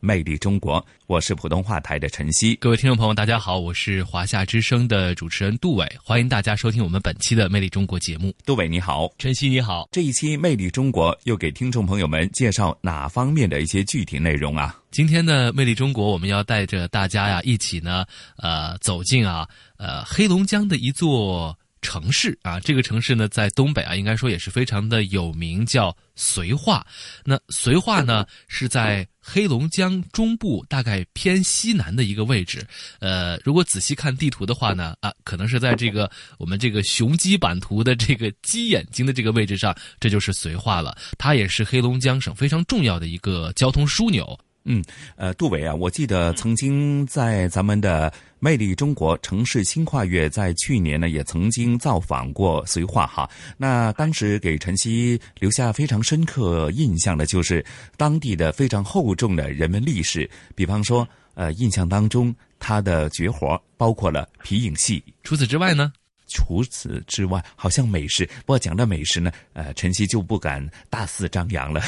[0.00, 2.54] 魅力中国，我是普通话台的陈曦。
[2.56, 8.32] 各位听众朋友，大家好，我是华夏之声的主持人杜伟，欢迎大家收听我们本期的《魅力中国》节目。
[8.44, 9.88] 杜伟你好，陈曦你好。
[9.92, 14.78] 这一期《魅力中国》又给听众朋友们介绍哪方面的一些具体内容啊？
[14.90, 18.04] 今天的《魅力中国》，我们要带着大家呀一起呢，
[18.36, 19.48] 呃，走进啊，
[19.78, 21.56] 呃，黑龙江的一座。
[21.82, 26.84] 城市啊，这个城市呢，在东北啊，应该说也是非常的有名，叫绥化。
[27.22, 32.64] 那绥化呢，是在黑龙江中部大概偏西南的一个位置。
[33.00, 40.96] 呃，如果仔细看地图的话呢，啊，可能是在这个我们这个雄鸡版图的这个鸡眼睛的这个位置上，这就是绥化了。
[41.18, 44.38] 它也是黑龙江省非常重要的一个交通枢纽。
[44.68, 44.82] 嗯，
[45.14, 53.30] 呃，杜伟啊，我记得曾经在咱们的《魅力中国城市新跨越》在去年呢，也曾经造访过绥化哈。
[53.56, 57.64] 那当时给晨曦留下非常深刻印象的，就是
[57.96, 60.28] 当地的非常厚重的人文历史。
[60.54, 65.02] 比方说，呃，印象当中他的绝活包括了皮影戏。
[65.22, 65.92] 除此之外呢？
[66.28, 68.26] 除此之外，好像美食。
[68.44, 71.80] 不过讲到美食呢，呃，晨曦就不敢大肆张扬了。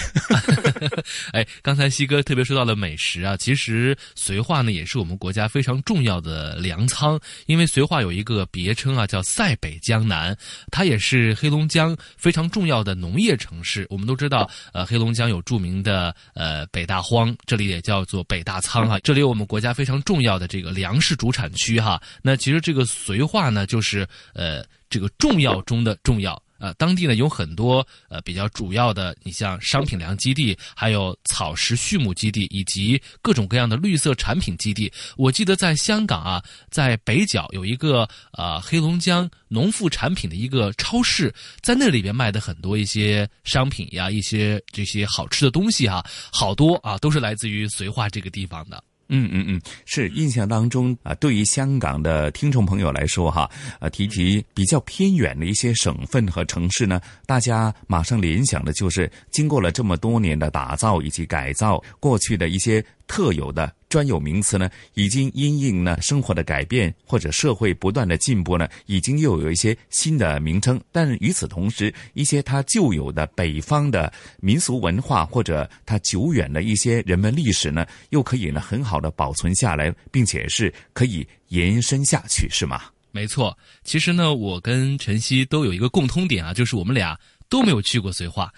[1.32, 10.36] 哎，刚才西哥特别说到了美食啊，其实绥化呢也是我们国家非常重要的粮仓，因为绥化有一个别称啊，叫塞北江南，
[10.70, 13.86] 它也是黑龙江非常重要的农业城市。
[13.90, 22.00] 我们都知道，呃，黑龙江有著名的呃北大荒，这里也叫做北大仓啊，这里有我们国家非常重要的这个粮食主产区哈。
[22.22, 24.06] 那其实这个绥化呢，就是。
[24.34, 34.92] 呃，这个重要中的重要啊，当地呢有很多呃比较主要的，你像商品粮基地，还有草食畜牧基地，以及各种各样的绿色产品基地。
[35.16, 48.82] 我记得在香港啊，在北角有一个呃黑龙江农副产品的一个超市，在那里边卖的很多一些商品呀，一些这些好吃的东西哈，好多啊都是来自于绥化这个地方的。
[49.08, 62.84] 嗯嗯嗯，是印象当中啊，对于香港的听众朋友来说哈，呃，提及比较偏远的一些省份和城市呢，大家马上联想的就是经过了这么多年的打造以及改造，过去的一些。
[63.08, 70.80] 特有的专有名词呢，已经因应呢生活的改变或者社会不断的进步呢，已经又有一些新的名称。
[70.92, 82.82] 但与此同时，一些它旧有的北方的民俗文化或者它久远的一些人文历史呢，又可以呢很好的保存下来，并且是可以延伸下去，是吗？
[83.10, 83.56] 没错。
[83.84, 87.18] 其实呢，我跟晨曦都有一个共通点啊，就是我们俩。
[87.48, 88.52] 都没有去过绥化，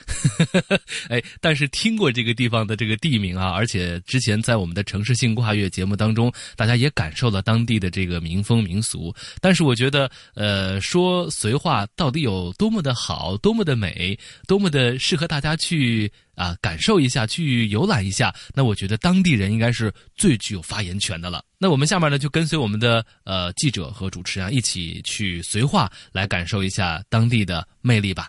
[1.08, 9.14] 哎，但是听过这个地方的这个地名啊，而且之前在我们的城市性跨越节目当中，大家也感受了当地的这个民风民俗。
[9.40, 14.18] 但是我觉得，呃，说绥化到底有多么的好，多么的美，
[14.48, 21.44] 多么的适合大家去啊感受一下，去游览一下，那我觉得当地人应该是最具有发言权的了。
[21.58, 28.28] 那我们下面呢，就跟随我们的呃记者和主持人一起去绥化，来感受一下当地的魅力吧。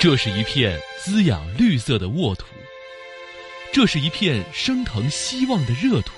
[0.00, 2.46] 这是一片滋养绿色的沃土，
[3.72, 6.12] 这是一片升腾希望的热土，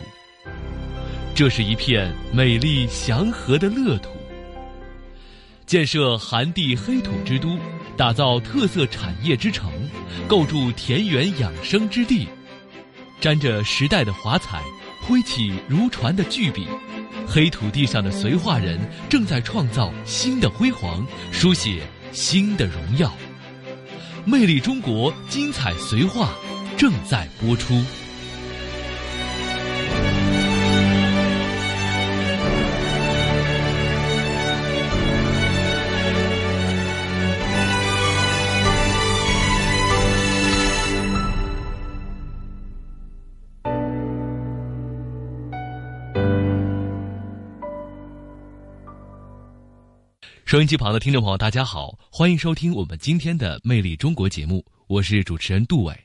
[1.34, 4.10] 这是一片美丽祥和的乐土。
[5.64, 7.58] 建设寒地黑土之都，
[7.96, 9.72] 打造特色产业之城，
[10.28, 12.28] 构筑田园养生之地，
[13.18, 14.62] 沾着时代的华彩，
[15.00, 16.66] 挥起如船的巨笔，
[17.26, 18.78] 黑土地上的绥化人
[19.08, 21.80] 正在创造新的辉煌，书写
[22.12, 23.10] 新的荣耀。
[24.30, 26.32] 魅力中国，精彩绥化
[26.78, 27.74] 正在播出。
[50.50, 55.96] 收音机旁的听众朋友，大家好，欢迎收听我们今天的《魅力中国》节目，我是主持人杜伟。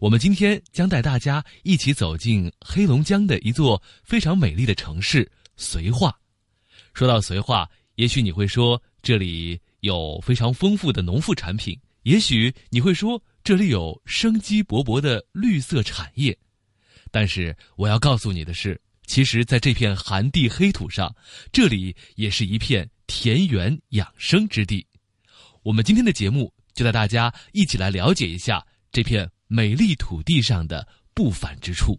[0.00, 6.12] 我们今天将带大家一起走进黑龙江的一座非常美丽的城市绥化。
[6.92, 16.36] 说到绥化，也许你会说这里有非常丰富的农副产品，也许你会说这里有生机勃勃的绿色产业。
[17.12, 21.14] 但是我要告诉你的是，其实，在这片寒地黑土上，
[21.52, 22.90] 这里也是一片。
[23.06, 24.86] 田园养生之地，
[25.62, 31.98] 我们今天的节目就带大家一起来了解一下这片美丽土地上的不凡之处。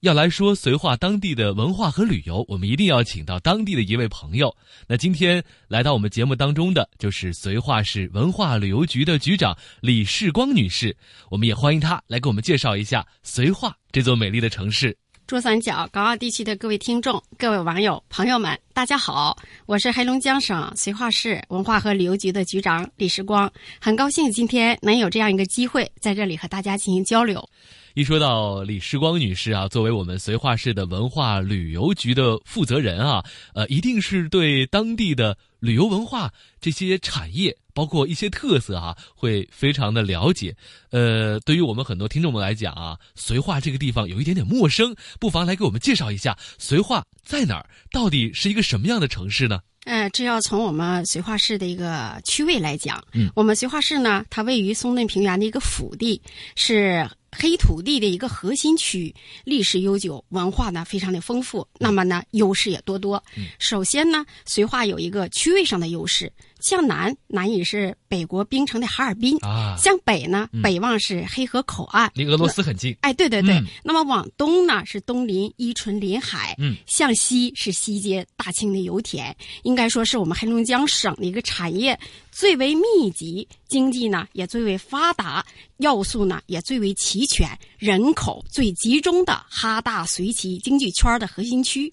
[0.00, 4.56] 要来说绥化当地的文化和旅游，我们一定要请到当地的一位朋友。
[4.86, 10.96] 那今天来到我们节目当中的就是绥化市文化旅游局的局长李世光女士，
[11.30, 14.96] 我们也欢迎她来给我们介绍一下绥化这座美丽的城市。
[15.28, 19.36] 珠三角、港澳地区的各位听众、各位网友、朋友们，大家好，
[19.66, 27.46] 我是黑龙江省绥化市文化和旅游局的局长李时光，很高兴今天能有这样一个机会在这里和大家进行交流。
[27.94, 33.24] 一说到李时光女士啊，作为我们绥化市的文化旅游局的负责人啊，
[33.54, 37.56] 呃，一定是对当地的旅游文化这些产业。
[37.74, 40.52] 包括一些特色啊，会非常的了解。
[40.90, 49.60] 呃，对于我们很多听众们来讲啊，绥化这个地方有一点点陌生，不妨来给我们介绍一下绥化在哪儿，到底是一个什么样的城市呢？
[49.84, 56.20] 呃，这要从我们绥化市的一个区位来讲，嗯，我们绥化市呢，它位于松嫩平原的一个腹地，
[56.56, 57.08] 是。
[57.30, 59.14] 黑土地的一个核心区，
[59.44, 63.22] 历史悠久，文化呢非常的丰富，那么呢优势也多多。
[63.58, 69.36] 首先呢，绥化有一个区位上的优势，向南南也是北国冰城的哈尔滨。
[69.38, 72.96] 啊，向北呢北望是黑河口岸，离俄罗斯很近。
[73.02, 73.62] 哎，对对对。
[73.82, 81.98] 那么往东呢是东临伊春临海，嗯，向西是西接大庆的油田，应该说是我们黑龙江省的一个产业
[82.30, 85.44] 最为密集，经济呢也最为发达。
[85.78, 91.88] 要素呢也最为齐全，人口最集中的哈大绥齐经济圈的核心区。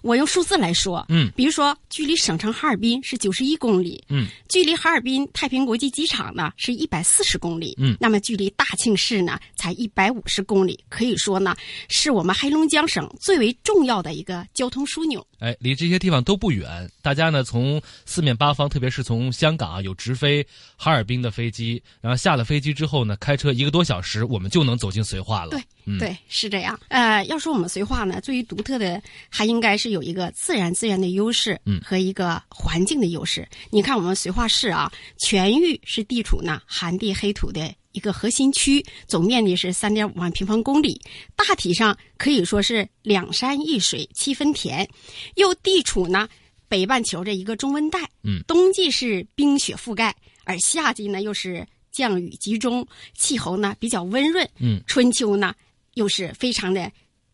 [0.00, 11.54] 我用数字来说，嗯，比如说距离省城哈尔滨是九十一公里，嗯，距离哈尔滨太平国际机场呢是一百四十公里，嗯，那么距离大庆市呢才一百五十公里，可以说呢
[11.90, 15.22] 是我们黑龙江省最为重要的一个交通枢纽。
[15.40, 20.42] 哎，离这些地方都不远，大家呢从四面八方，特别是从香港啊有直飞
[20.74, 23.16] 哈尔滨的飞机，然后下了飞机之后呢。
[23.18, 25.50] 开车一个多小时，我们就能走进绥化了。
[25.50, 26.78] 对，对，是这样。
[26.88, 33.48] 呃，要说我们绥化呢，最为独特的，还应该是有一个自然资源的优势，嗯，和一个环境的优势。
[33.70, 41.00] 你看，我们绥化市啊，全域是地处呢寒地黑土的一个核心区，总面积是三点五万平方公里，
[41.34, 44.88] 大体上可以说是两山一水七分田，
[45.36, 46.28] 又地处呢
[46.68, 50.14] 北半球的一个中温带，嗯，冬季是冰雪覆盖，
[50.46, 51.66] 而夏季呢又是。
[51.92, 55.54] 降雨集中，气候呢比较温润，嗯，春秋呢
[55.94, 56.92] 又是非常的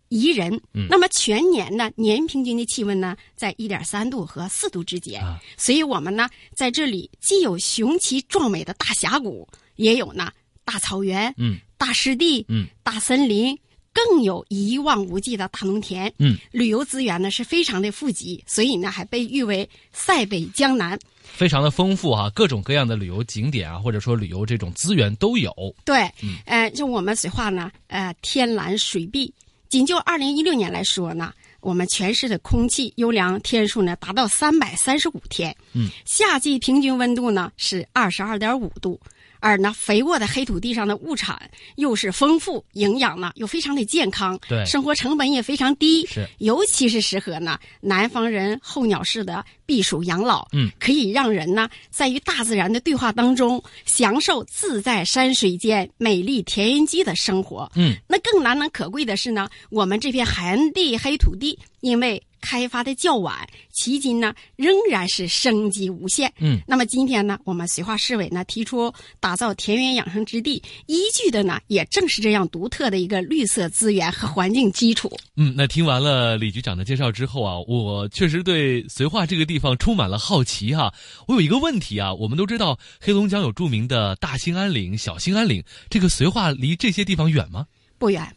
[0.08, 5.20] 宜人，嗯，那么全年呢年平均的气温呢在一点三度和四度之间，
[5.56, 10.30] 所以我们呢在这里既有雄奇壮美的大峡谷，也有呢
[10.64, 13.58] 大草原，嗯，大湿地，嗯，大森林，
[13.92, 20.98] 更有一望无际的大农田，嗯，旅游资源呢是非常的富集，所以呢还被誉为塞北江南。
[21.22, 25.52] 非常的丰富哈，各种各样的旅游景点啊，或者说旅游这种资源都有。
[25.84, 29.32] 对，嗯，呃，就我们绥化呢，呃，天蓝水碧。
[29.68, 35.56] 仅就二零一六年来说呢，我们全市的空气优良天数呢达到三百三十五天。
[35.72, 39.00] 嗯，夏季平均温度呢是二十二点五度。
[39.42, 62.22] 而呢，肥沃的黑土地上的物产又是丰富，营养呢又非常的健康，对，生活成本也非常低，是，尤其是适合呢南方人候鸟式的避暑养老，嗯，可以让人呢在与大自然的对话当中，享受自在山水间美丽田园居的生活，嗯，那更难能可贵的是呢，我们这片寒地黑土地，因为。
[62.42, 66.30] 开发的较晚，迄今呢仍然是生机无限。
[66.38, 75.10] 嗯，那么今天呢，我们绥化市委呢提出打造田园养生之地，依据的呢也正是这样独特的一个绿色资源和环境基础。
[75.36, 80.92] 嗯，那听完了李局长的介绍之后啊，我确实对绥化这个地方充满了好奇哈。
[81.28, 87.66] 我有一个问题啊，我们都知道黑龙江有著名的大兴安岭、小兴安岭，这个绥化离这些地方远吗？
[87.98, 88.32] 不远啊。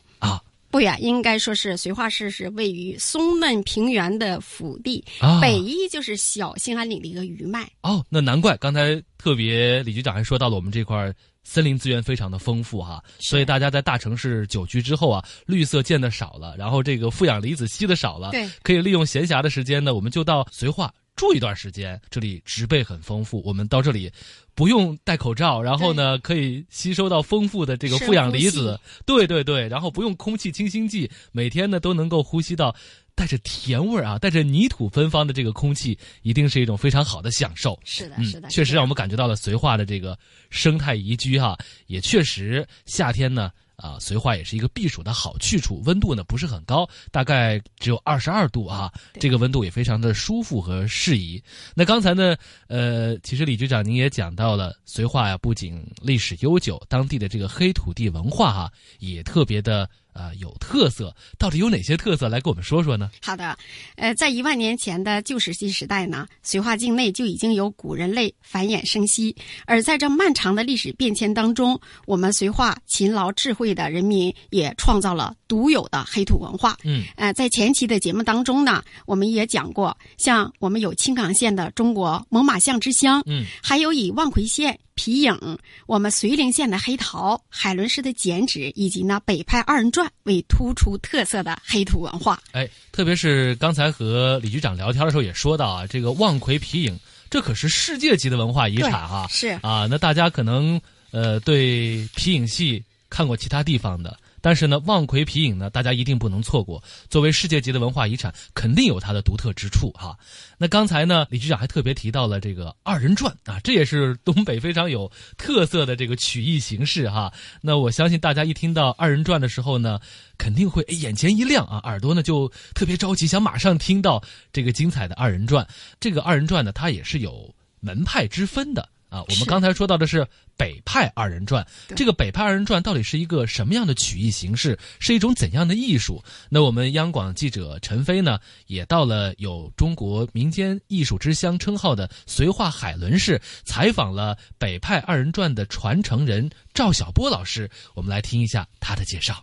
[0.76, 7.66] 不远，应该说是绥化市是位于松嫩平原的腹地，啊北一就是小兴安岭的一个余脉。
[7.82, 11.16] 哦，那难怪刚才特别李局长还说到了我们这块儿
[11.46, 24.12] 森林资源非常的丰富哈，所以大家在大城市久居之后啊，绿色见的少了，然后这个负氧离子吸的少了，对，可以利用闲暇的时间呢，我们就到绥化住一段时间，这里植被很丰富，我们到这里
[24.54, 32.76] 不用戴口罩，然后呢可以吸收到丰富的这个负氧离子，对对对，然后不用空气清新剂，每天呢都能够呼吸到。
[33.18, 37.80] 带着甜味儿啊，带着泥土芬芳的这个空气，一定是一种非常好的享受。
[37.86, 40.20] 是的，嗯是的，确实让我们感感觉到了绥化的这个
[40.50, 41.58] 生态宜居哈，
[41.88, 51.42] 也确实夏天呢啊，绥化也是一个避暑的好去处，温度呢不是很高，大概只有二十二度啊，这个温度也非常的舒服和适宜。
[51.76, 52.36] 那刚才呢，
[52.68, 59.90] 呃，其实李局长您也讲到了绥化呀，不仅历史悠久，当地的这个黑土地文化哈、也特别的。
[60.16, 62.30] 啊、有特色，到底有哪些特色？
[62.30, 63.12] 来跟我们说说呢？
[63.22, 63.56] 好的，
[63.98, 76.78] 呃，在一万年前的旧石器时代呢，绥化境内就已经有古人类繁衍生息，而在这漫长的历史变迁当中，我们绥化勤劳智慧的人民也创造了独有的黑土文化。
[76.86, 85.38] 嗯，呃，在前期的节目当中呢，我们也讲过，像我们有青冈县的中国猛犸象之乡，嗯，还有以望奎县皮影、
[85.86, 92.42] 我们绥棱县的黑陶、海伦市的剪纸，以及呢北派二人转为突出特色的黑土文化。
[92.54, 96.98] 哎，特别是刚才和李局长聊天的时候也说到啊，这个望奎皮影，
[97.30, 99.28] 这可是世界级的文化遗产啊。
[99.30, 100.80] 是啊，那大家可能
[101.12, 106.84] 呃对皮影戏看过其他地方的，但是呢，望奎皮影呢，大家一定不能错过。
[107.10, 110.16] 作为世界级的文化遗产，肯定有它的独特之处哈。
[110.60, 117.34] 那刚才呢，李局长还特别提到了这个二人转啊，这也是东北非常有特色的这个曲艺形式哈。
[117.60, 120.00] 那我相信大家一听到二人转的时候呢，
[120.38, 124.24] 肯定会眼前一亮啊，耳朵呢就特别着急，想马上听到
[124.54, 125.68] 这个精彩的二人转。
[126.00, 128.88] 这个二人转呢，它也是有门派之分的。
[129.16, 136.22] 啊，我们刚才说到的是北派二人转，这个北派二人转到底是一个什么样的曲艺形式，是一种怎样的艺术？
[136.50, 149.42] 那我们央广记者陈飞呢，也到了有中国民间艺术之乡称号的绥化海伦市，采访了北派二人转的传承人赵晓波老师，我们来听一下他的介绍。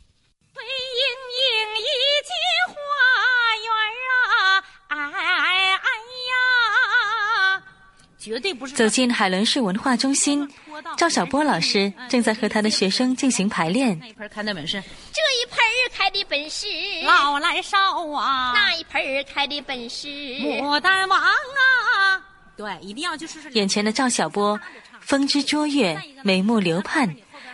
[8.23, 10.49] 绝对不是走进海伦市文化中心，
[10.97, 13.99] 赵小波老师正在和他的学生进行排练。
[13.99, 14.81] 那一盆开的本事，
[15.12, 16.67] 这一盆儿开的本是
[17.05, 17.76] 老来少
[18.12, 22.23] 啊，那一盆儿开的本是牡丹王啊，
[22.57, 24.59] 对，一定要就是眼前的赵小波，
[25.00, 27.12] 风姿卓越，眉目流盼。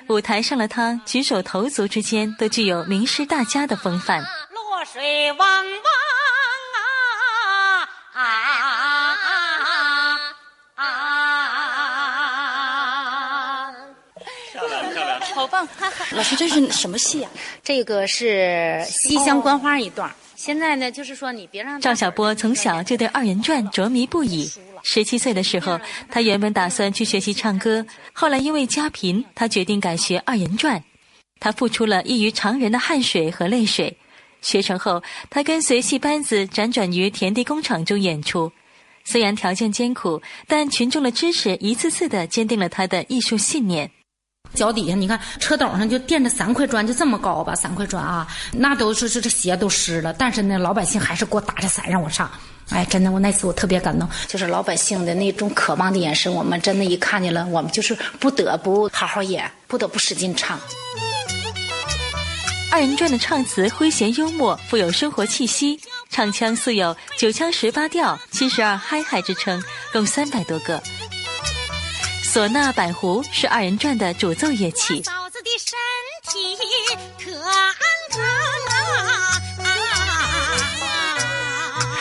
[0.08, 4.20] 舞台上的他，举手投足之间都具有名师大家的风范。
[4.20, 5.66] 落水汪汪
[16.12, 17.31] 老师，这是什么戏啊？
[17.62, 20.14] 这个是西厢观花一段儿。
[20.37, 24.49] 现在呢，就是说你别让赵小波从小就对二人转着迷不已。
[24.85, 30.83] 十七岁的时候，他原本打算去学习唱歌，后来因为家贫，他决定改学二人转。
[31.40, 33.97] 他付出了异于常人的汗水和泪水。
[34.40, 38.50] 学成后，他跟随戏班子辗转于田地工厂中演出。
[39.05, 43.90] 虽然条件艰苦，但群众的支持一次次的坚定了他的艺术信念。
[44.55, 52.31] 脚底下，你看车斗上就垫着三块砖，就这么高吧，三块砖啊，那都是这这鞋都湿了，但是呢，老百姓还是给我打着伞让我上。
[52.71, 60.59] 哎，真的，我那次我特别感动，就是老百姓的那种渴望的眼神，我们真的一看见了，我们就是不得不好好演，不得不使劲唱。
[62.71, 70.78] 二人转的唱词诙谐幽默，富有生活气息，唱腔素有九腔十八调、七十二嗨嗨之称，共三百多个。
[72.30, 75.02] 唢呐、板胡是二人转的主奏乐器。
[75.02, 75.75] 嫂子的身
[76.30, 76.58] 体
[77.25, 77.52] 可安
[78.11, 78.23] 康
[79.64, 79.73] 啊！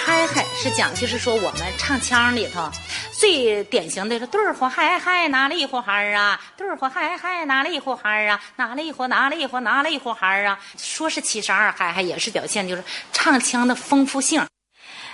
[0.05, 2.69] 嗨嗨是讲就是说我们唱腔里头
[3.13, 14.45] 最典型的是对儿火嗨嗨拿了一壶孩儿啊，对儿火嗨嗨拿了一壶孩儿啊，拿了一壶拿了一壶拿了一壶孩儿啊，说是七十二嗨嗨也是表现就是唱腔的丰富性。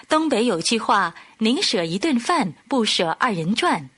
[0.10, 3.89] 东北有句话：“宁舍一顿饭，不舍二人转。”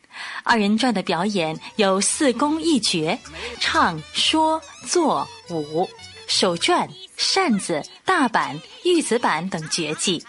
[0.43, 3.17] 二人转的表演有四功一绝：
[3.59, 5.89] 唱、说、做、舞、
[6.27, 10.23] 手绢、扇子、大板、玉子板等绝技。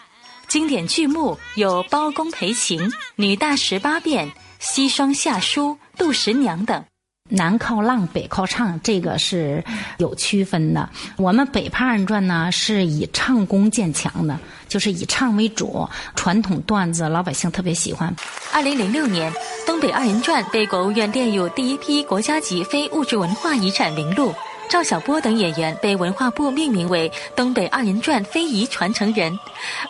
[0.48, 2.80] 经典剧目有《包公赔情》
[3.16, 4.26] 《女大十八变》
[4.60, 6.84] 《西双下书》《杜十娘》等。
[7.28, 9.62] 南靠浪，北靠唱，这个是
[9.98, 10.88] 有区分的。
[11.16, 18.14] 我们北派二人转呢，是以唱功见强的，就是以唱为主，传统段子老百姓特别喜欢。
[18.52, 19.32] 二零零六年，
[19.66, 24.32] 东北二人转被国务院列入第一批国家级非物质文化遗产名录。
[24.68, 29.36] 赵小波等演员被文化部命名为东北二人转非遗传承人。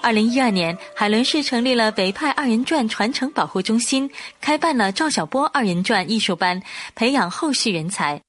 [0.02, 4.08] 二零一二年，海伦市成立了北派二人转传承保护中心，
[4.40, 6.62] 开办了赵小波二人转艺术班，
[6.94, 8.20] 培养后续人才。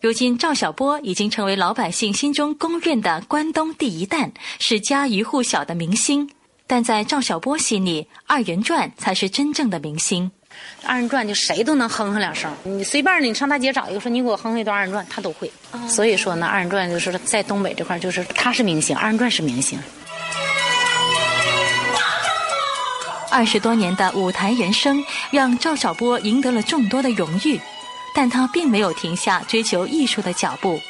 [0.00, 6.28] 如今，赵小波已经成为老百姓心中公认的关东第一蛋，是家喻户晓的明星。
[6.66, 10.30] 但在赵小波心里，二人转才是真正的明星。
[10.84, 15.50] 二人转就谁都能哼哼两声，你随便你上大街找一个说你给我哼哼一段二人转，他都会。
[15.88, 19.78] 所以说呢，二人转就是在东北这块就是他是明星，二人转是明星。
[23.30, 27.60] 二十多年的舞台人生让赵小波赢得了众多的荣誉，
[28.14, 30.80] 但他并没有停下追求艺术的脚步。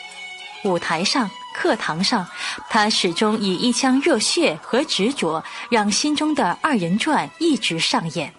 [0.65, 2.27] 舞台上、课堂上，
[2.71, 8.33] 他始终以一腔热血和执着，让心中的二人转一直上演。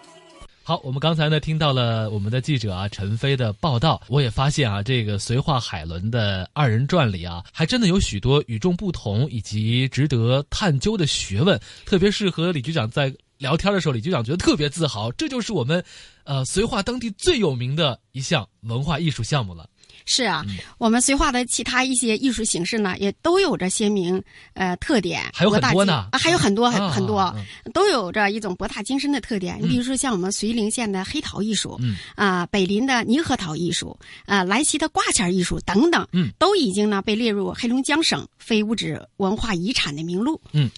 [0.70, 11.60] 好，我们刚才呢听到了我们的记者啊陈飞的报道，我也发现啊这个绥化海伦的二人转里啊，还真的有许多与众不同以及值得探究的学问。
[11.88, 15.84] 特别是和李局长在聊天的时候，李局长觉得特别自豪，这就是我们，
[16.24, 19.68] 呃绥化当地最有名的一项文化艺术项目了。
[20.12, 20.44] 是啊，
[20.80, 24.20] 我们绥化的其他一些艺术形式呢，也都有着鲜明
[24.56, 27.32] 呃特点，还有很多呢啊，还有很多很很多，
[27.76, 29.60] 都有着一种博大精深的特点。
[29.62, 31.80] 你比如说像我们绥宁县的黑陶艺术，
[32.16, 40.42] 啊，北林的泥核陶艺术，啊，兰溪的挂钱艺术等等，嗯，都已经呢被列入黑龙江省非物质文化遗产的名录。
[40.54, 40.72] 嗯，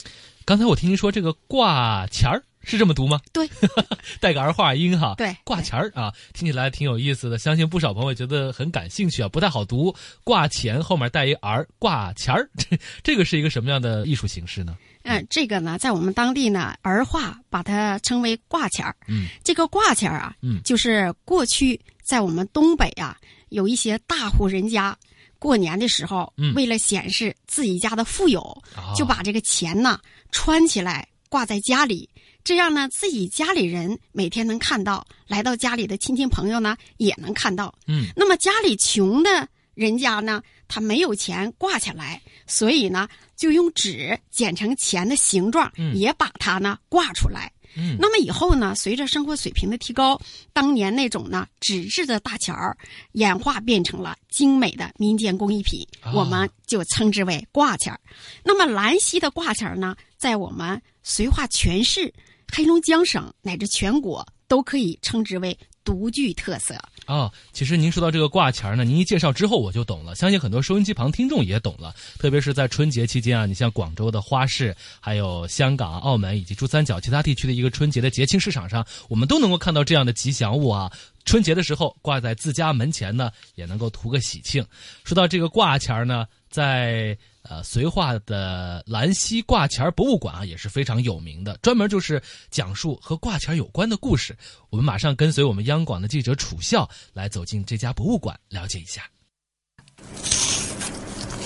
[0.44, 2.44] 刚才我听您说这个挂钱儿。
[2.64, 3.20] 是这么读吗？
[3.34, 3.50] 对，
[4.20, 5.16] 带个儿化音哈。
[5.18, 9.30] 对，挂钱儿啊，听起来挺有意思的，相信不少朋友觉得很感兴趣啊。
[9.30, 14.76] 不太好读，挂钱后面带一儿，挂钱儿，这 这个是一个什么样的艺术形式呢？
[15.04, 18.96] 嗯，这个呢，在我们当地呢，儿化把它称为挂钱儿。
[19.08, 23.18] 嗯，这个挂钱儿啊，嗯，就是过去在我们东北啊，
[23.50, 24.96] 有一些大户人家
[25.40, 28.64] 过年的时候，为了显示自己家的富有，
[28.96, 30.00] 就把这个钱呢
[30.32, 32.08] 穿起来挂在家里。
[32.44, 37.74] 这样呢，自己家里人每天能看到，来到家里的亲戚朋友呢也能看到。
[37.88, 47.52] 嗯，那么家里穷的人家呢，他没有钱挂起来，所以呢，就用纸剪成钱的形状，也把它呢挂出来。
[47.78, 50.20] 嗯，那么以后呢，随着生活水平的提高，
[50.52, 52.76] 当年那种呢纸质的大钱儿，
[53.14, 58.00] 演化变成了精美的民间工艺品，我们就称之为挂钱儿。
[58.44, 62.12] 那么兰溪的挂钱儿呢，在我们绥化全市。
[62.52, 66.76] 黑龙江省乃至全国都可以称之为独具特色
[67.08, 67.32] 哦。
[67.54, 71.96] 其实您说到这个挂钱呢，您一介绍之后我就懂了，相信很多收音机旁听众也懂了。
[72.20, 80.92] 特别是在春节期间啊，你像广州的花市，还有香港、澳门以及珠三角其他地区的一个春节的节庆市场上，我们都能够看到这样的吉祥物啊。
[81.24, 84.66] 春节的时候挂在自家门前呢，也能够图个喜庆。
[85.04, 87.18] 说到这个挂钱呢，在。
[87.44, 94.38] 呃，绥化的兰溪挂钱博物馆啊，也是非常有名的，专门就是讲述和挂钱有关的故事。
[94.70, 99.02] 我们马上跟随我们央广的记者楚笑来走进这家博物馆，了解一下。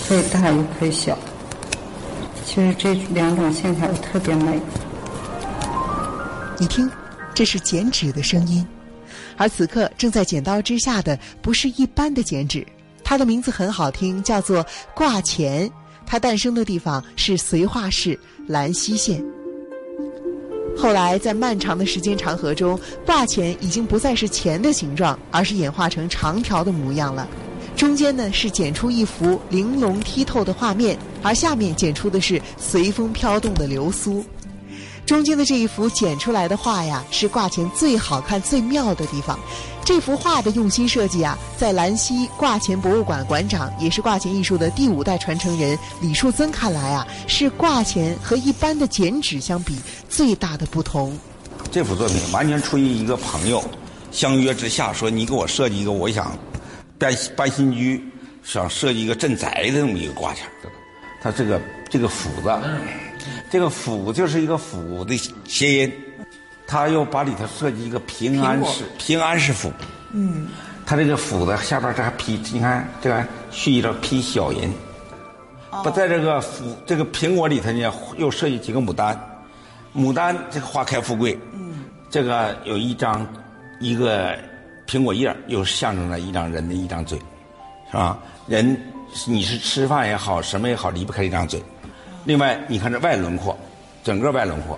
[0.07, 1.17] 可以大也可以小，
[2.45, 4.59] 其实这两种线条特别美。
[6.59, 6.89] 你听，
[7.33, 8.65] 这是剪纸的声音，
[9.37, 12.65] 而此刻正在剪刀之下的不是一般的剪纸，
[13.03, 15.71] 它的名字很好听，叫做挂钱。
[16.05, 19.23] 它诞生的地方是绥化市兰溪县。
[20.77, 27.27] 后来，在漫长的时间长河中，挂钱已经不再是钱的形状，而是演化成长条的模样了。
[27.77, 34.23] 中间呢是剪出一幅玲珑剔透的画面，而下面剪出的是随风飘动的流苏。
[35.05, 39.39] 中间的这一幅剪出来的画呀，是挂钱最好看、最妙的地方。
[39.83, 49.77] 这幅画的用心设计啊，在兰溪挂钱博物馆馆长，也是挂钱艺术的第五代传承人李树增看来啊，是挂钱和一般的剪纸相比
[50.09, 51.15] 最大的不同。
[51.71, 53.63] 这幅作品完全出于一个朋友
[54.11, 56.35] 相约之下，说你给我设计一个，我想
[56.97, 58.03] 搬搬新居，
[58.43, 60.47] 想设计一个镇宅的这么一个挂钱。
[61.21, 62.51] 它这个这个斧子，
[63.49, 65.93] 这个斧就是一个斧的谐音。
[66.67, 69.71] 他又把里头设计一个平安是平安是斧，
[70.13, 70.47] 嗯，
[70.83, 74.73] 他这个斧子下边这还批，你看这个续着批小人，
[75.83, 79.15] 不在这个斧这个苹果里头呢，又设计几个牡丹，
[79.95, 83.25] 牡丹这个花开富贵，嗯，这个有一张
[83.79, 84.35] 一个
[84.87, 87.15] 苹果叶又象征着一张人的一张嘴，
[87.91, 88.17] 是吧？
[88.47, 88.75] 人
[89.27, 91.63] 你是吃饭也好，什么也好，离不开一张嘴。
[92.25, 93.57] 另外，你看这外轮廓，
[94.03, 94.77] 整个外轮廓，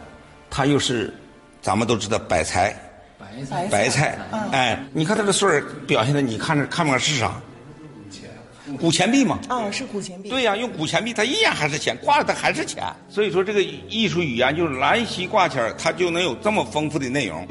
[0.50, 1.14] 它又是
[1.62, 2.76] 咱们都知道百财，
[3.18, 4.18] 白菜，白菜
[4.52, 7.42] 哎，你看它的穗儿表现的，你看着看不看是啥？
[8.78, 9.40] 古钱币嘛。
[9.50, 10.30] 哦，是古钱币。
[10.30, 12.84] 对呀，用古钱币，它依然还是钱，挂了它还是钱。
[13.08, 17.48] 所以说，这个艺术语言就是兰溪挂钱它就能有这么丰富的内容。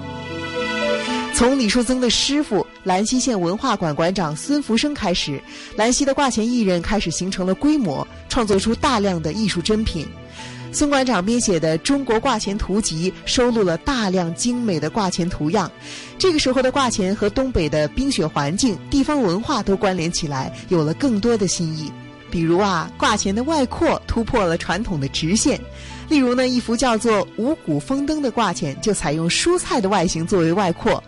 [1.36, 5.38] 从李树增的师傅兰溪县文化馆馆长孙福生开始，
[5.76, 10.08] 兰溪的挂钱艺人开始形成了规模，创作出大量的艺术珍品。
[10.72, 15.70] 孙馆长编写的《中国挂钱图集》收录了大量精美的挂钱图样。
[16.16, 21.92] 这个时候的挂钱和东北的冰雪环境、地方文化都关联起来，有了更多的新意。
[22.30, 25.60] 比如啊，挂钱的外扩突破了传统的直线。
[26.08, 31.02] 例如呢，一幅叫做“五谷丰登”的挂钱就采用蔬菜的外形作为外扩。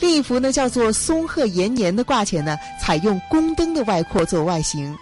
[0.00, 4.96] 另一幅呢，叫做“松鹤延年”的挂钱呢，采用宫灯的外扩做外形。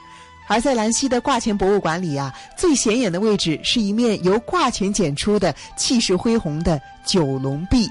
[0.49, 7.89] 而在兰溪的挂钱博物馆里啊，最显眼的位置是一面由挂钱剪出的气势恢宏的九龙壁。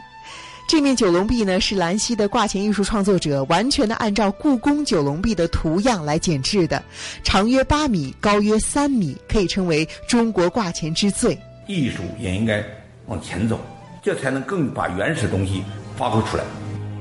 [0.68, 6.84] 这面九龙壁呢，是兰溪的挂钱艺术创作者完全的按照故宫九龙壁的图样来剪制的，
[7.24, 11.40] 长约八米，高约三米，可以称为中国挂钱之最。
[11.68, 12.62] 艺术也应该
[13.06, 13.58] 往前走，
[14.04, 15.64] 这才能更把原始东西
[15.96, 16.44] 发挥出来。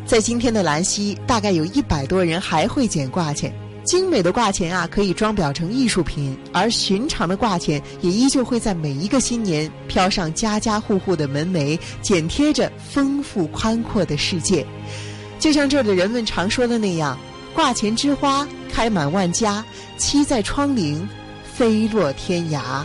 [0.07, 3.53] 在今天的兰溪，大概有一百多人还会剪挂钱。
[3.87, 14.67] 精美的挂钱啊，可以装裱成艺术品；而寻常的挂钱，也依旧会在每一个新年飘上家家户户的门楣，剪贴着丰富宽阔的世界。
[15.39, 17.17] 就像这里人们常说的那样
[17.55, 19.65] ：“挂钱之花开满万家，
[19.99, 21.01] 栖在窗棂，
[21.45, 22.85] 飞落天涯。”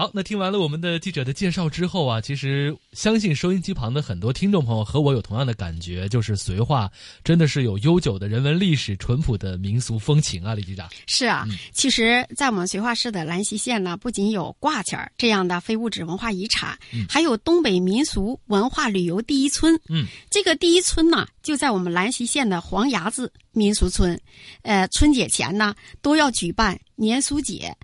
[0.00, 6.90] 好，那听完了我们的记者的介绍之后啊，其实相信收音机旁的很多听众朋友和我有同样的感觉，就是绥化
[7.22, 10.88] 真的是有悠久的人文历史、淳朴的民俗风情啊，李局长。
[11.06, 19.78] 是啊，其实，在我们绥化市的兰溪县呢，不仅有挂钱儿这样的非物质文化遗产，还有东北民俗文化旅游第一村。
[19.90, 24.18] 嗯，这个第一村呢，就在我们兰溪县的黄崖子民俗村。
[24.62, 27.76] 呃，春节前呢，都要举办年俗节。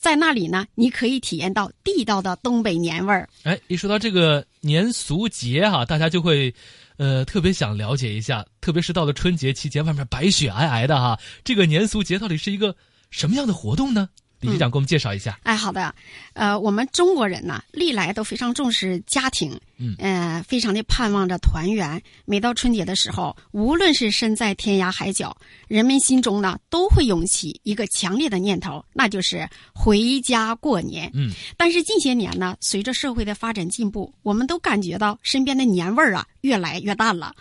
[0.00, 3.28] 在那里呢，你可以体验到地道的东北年味儿。
[3.42, 6.52] 哎，一说到这个年俗节哈，大家就会，
[6.96, 12.74] 呃，特别想了解一下，特别是到了春节期间，外面白雪皑皑的哈，这个年俗节到底是一个
[13.10, 14.08] 什么样的活动呢？
[14.40, 15.38] 李局长给我们介绍一下。
[15.42, 15.94] 哎，好的，
[16.32, 22.00] 呃，我们中国人呢，历来都非常重视家庭，嗯，呃，非常的盼望着团圆。
[22.24, 25.36] 每到春节的时候，无论是身在天涯海角，
[25.68, 31.10] 人们心中呢，都会涌起一个强烈的念头，那就是回家过年。
[31.12, 37.34] 嗯，但是近些年呢，随着社会的发展进步，我们都感觉到身边的年味儿啊，越来越淡了。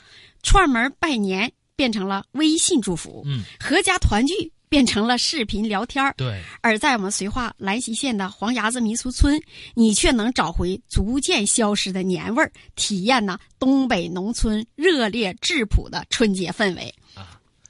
[0.44, 4.52] 串门拜年变成了微信祝福，嗯，阖家团聚。
[4.70, 6.40] 变成了视频聊天儿，对。
[6.62, 9.42] 而在我们绥化兰溪县的黄崖子民俗村，
[9.74, 16.94] 你却能找回逐渐消失的年味儿，体验呢东北农村热烈质朴的春节氛围。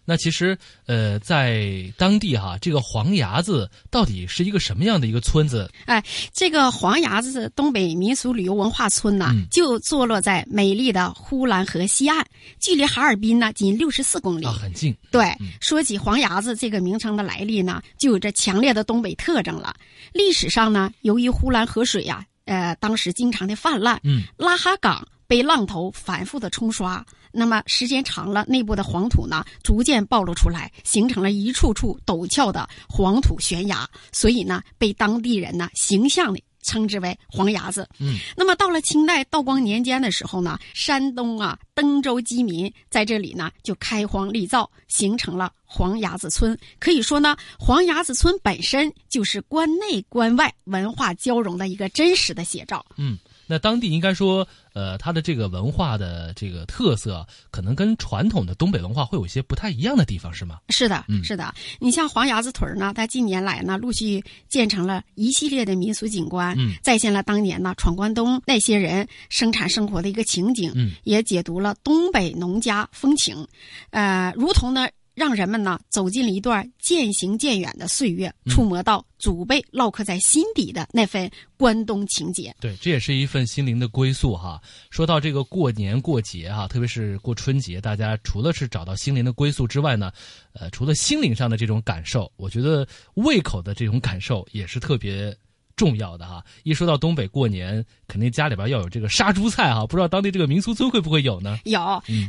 [0.09, 5.69] 那其实，呃，在当地哈，这个黄崖子到底是一个什么样的一个村子？
[5.85, 12.25] 哎，这个黄崖子东北民俗旅游文化村呢，嗯就坐落在美丽的呼兰河西岸，
[12.59, 14.45] 距离哈尔滨呢仅六十四公里。
[14.47, 14.97] 啊，很近。
[15.11, 19.75] 对，说起黄崖子这个名称的来历呢，就有着强烈的东北特征了。
[20.11, 37.87] 历史上呢，由于呼兰河水呀、呃，当时经常的泛滥，嗯，拉哈港被浪头反复的冲刷，那么时间长了，内部的黄土呢逐渐暴露出来，形成了一处处陡峭的黄土悬崖，所以呢，被当地人呢形象的称之为黄崖子。
[37.99, 46.57] 嗯，那么到了清代道光年间的时候呢，山东啊登州饥民在这里呢就开荒立造，形成了黄崖子村。
[46.77, 52.85] 可以说呢，黄崖子村本身就是关内关外文化交融的一个真实的写照。
[52.97, 53.17] 嗯，
[53.49, 60.59] 那当地应该说，呃，它的这个文化的这个特色，可能跟传统的东北文化会有一些不太一样的地方，是吗？
[60.69, 61.51] 是的，嗯是的。
[61.79, 73.47] 你像黄崖子屯儿呢，它近年来呢，陆续建成了一系列的民俗景观，嗯再现了当年呢闯关东那些人生产生活的一个情景，嗯也解读了东北农家风情，
[73.89, 74.87] 呃，如同呢。
[75.19, 82.55] 让人们呢走进了一段渐行渐远的岁月，嗯触摸到祖辈烙刻在心底的那份关东情结。
[82.61, 84.61] 对，这也是一份心灵的归宿哈。
[84.89, 90.09] 说到这个过年过节哈，特别是过春节，大家除了是找到心灵的归宿之外呢，
[90.53, 95.35] 呃，除了心灵上的这种感受，我觉得胃口的这种感受也是特别
[95.79, 96.43] 重要的哈。
[96.63, 101.57] 一说到东北过年，肯定家里边要有这个杀猪菜哈，不知道当地这个民俗村会不会有呢？
[101.63, 101.79] 有，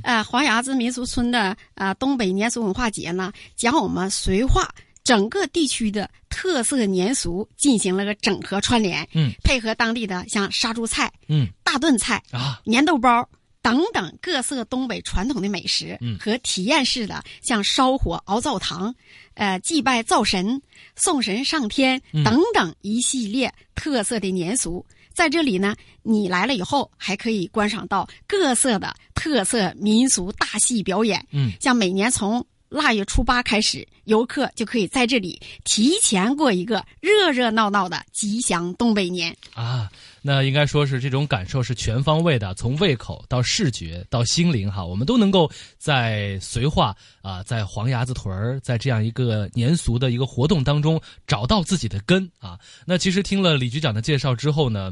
[0.04, 13.28] 呃，黄崖子民俗村的呃东北年俗文化节呢，将我们绥化整个地区的特色年俗进行了个整合串联，嗯，配合当地的像杀猪菜、嗯大炖菜啊、粘豆包。
[13.62, 18.94] 等等各色东北传统的美食，嗯和体验式的像烧火熬灶堂，
[19.34, 20.60] 呃，祭拜灶神、
[20.96, 24.84] 送神上天嗯等等一系列特色的年俗。
[25.12, 31.26] 在这里呢，你来了以后还可以观赏到各色的特色民俗大戏表演。
[31.32, 39.36] 嗯，像每年从腊月初八开始，游客就可以在这里提前过一个热热闹闹的吉祥东北年。
[39.52, 39.90] 啊，
[40.22, 52.58] 那应该说是这种感受是全方位的，从胃口到视觉到心灵哈，我们都能够在绥化啊，在黄牙子屯儿，在这样一个年俗的一个活动当中找到自己的根啊。
[52.84, 54.90] 那其实听了李局长的介绍之后呢，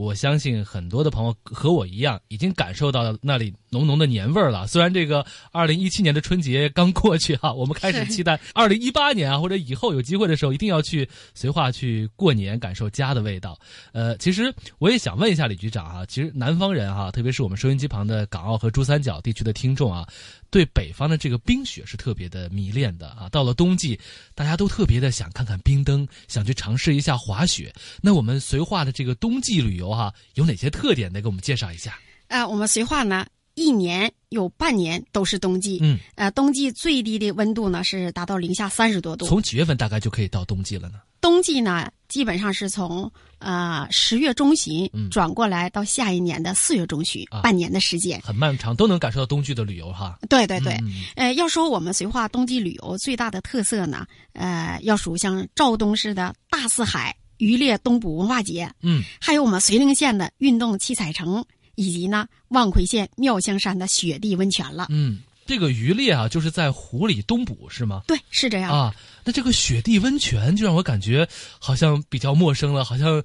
[0.00, 4.66] 我相信很多的朋友和我一样，已经感受到那里浓浓的年味儿了。
[4.66, 13.58] 虽然这个二零一七年的春节刚过去哈，我们开始期待二零一八年啊，或者以后有机会的时候，一定要去绥化去过年，感受家的味道。
[13.92, 20.08] 呃，其实我也想问一下李局长啊，其实南方人哈、特别是我们收音机旁的港澳和珠三角地区的听众啊，
[20.50, 23.28] 对北方的这个冰雪是特别的迷恋的啊。
[23.30, 23.98] 到了冬季，
[24.34, 27.72] 大家都特别的想看看冰灯，想去尝试一下滑雪。
[28.02, 31.20] 那我们绥化的这个冬季旅游哈、有哪些特点呢？
[31.20, 31.98] 给我们介绍一下。
[32.28, 35.78] 呃，我们绥化呢，一年有半年都是冬季。
[35.82, 39.26] 嗯，呃，冬季最低的温度呢是达到零下三十多度。
[39.26, 40.94] 从几月份大概就可以到冬季了呢？
[41.20, 48.18] 冬季呢，基本上是从呃十月中旬嗯转过来到下一年的四月中旬，啊半年的时间。
[48.24, 50.18] 很漫长，都能感受到冬季的旅游哈。
[50.30, 61.44] 对对对，嗯呃，要说我们绥化冬季旅游最大的特色呢，呃，要数像肇东市的大四海渔猎冬捕文化节，嗯，还有我们绥宁县的运动七彩城，
[61.80, 64.86] 以及呢望奎县妙香山的雪地温泉了。
[64.90, 68.02] 嗯，这个渔猎啊，就是在湖里冬捕是吗？
[68.06, 68.70] 对，是这样。
[68.70, 71.26] 啊，那这个雪地温泉就让我感觉
[71.58, 73.22] 好像比较陌生了，好像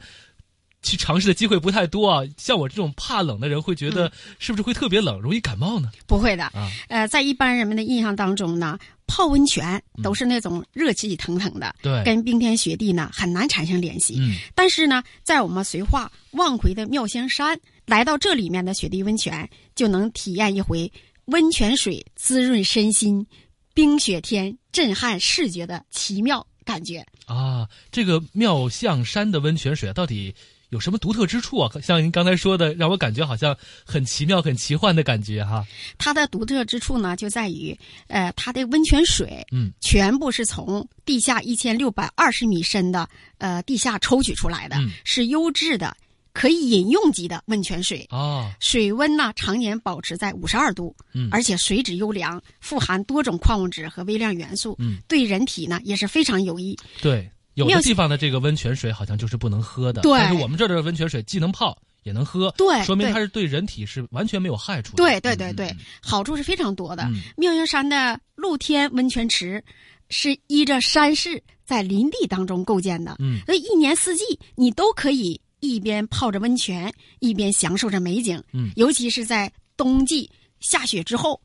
[0.82, 2.24] 去尝试的机会不太多啊。
[2.38, 5.92] 像我这种怕冷的人，会觉嗯得是不是会特别冷，容易感冒呢？
[6.08, 14.16] 不会的，啊，呃，在一般人们的印象当中呢，泡温泉都是那种热气腾腾的，对跟冰天雪地呢很难产生联系。
[14.20, 20.92] 嗯，但是呢，在我们绥化望奎的妙香山，来到这里面的雪地温泉，就能体验一回
[21.26, 23.26] 温泉水滋润身心，
[23.74, 27.06] 冰雪天震撼视觉的奇妙感觉。
[27.26, 30.34] 啊，这个妙象山的温泉水啊到底
[30.70, 31.72] 有什么独特之处啊？
[31.82, 35.66] 像您刚才说的，让我感觉好像很奇妙、很奇幻的感觉哈。
[35.98, 45.96] 它的独特之处呢，就在于，呃，它的温泉水，嗯，全部是从地下一千六百二十米深的呃地下抽取出来的，嗯是优质的
[46.36, 48.06] 可以饮用级的温泉水。
[48.10, 56.78] 啊，水温呢常年保持在五十二度，嗯而且水质优良，富含多种矿物质和微量元素，嗯，对人体呢也是非常有益。
[57.02, 64.98] 对，有的地方的这个温泉水好像就是不能喝的，对但是我们这儿的温泉水既能泡也能喝，对对说明它是对人体是完全没有害处的。
[64.98, 67.04] 对对对对，好处是非常多的。
[67.04, 69.64] 嗯妙云山的露天温泉池
[70.10, 74.24] 是依着山势在林地当中构建的，嗯所以一年四季
[74.56, 78.42] 你都可以一边泡着温泉，一边享受着美景。
[78.54, 81.42] 嗯尤其是在冬季下雪之后，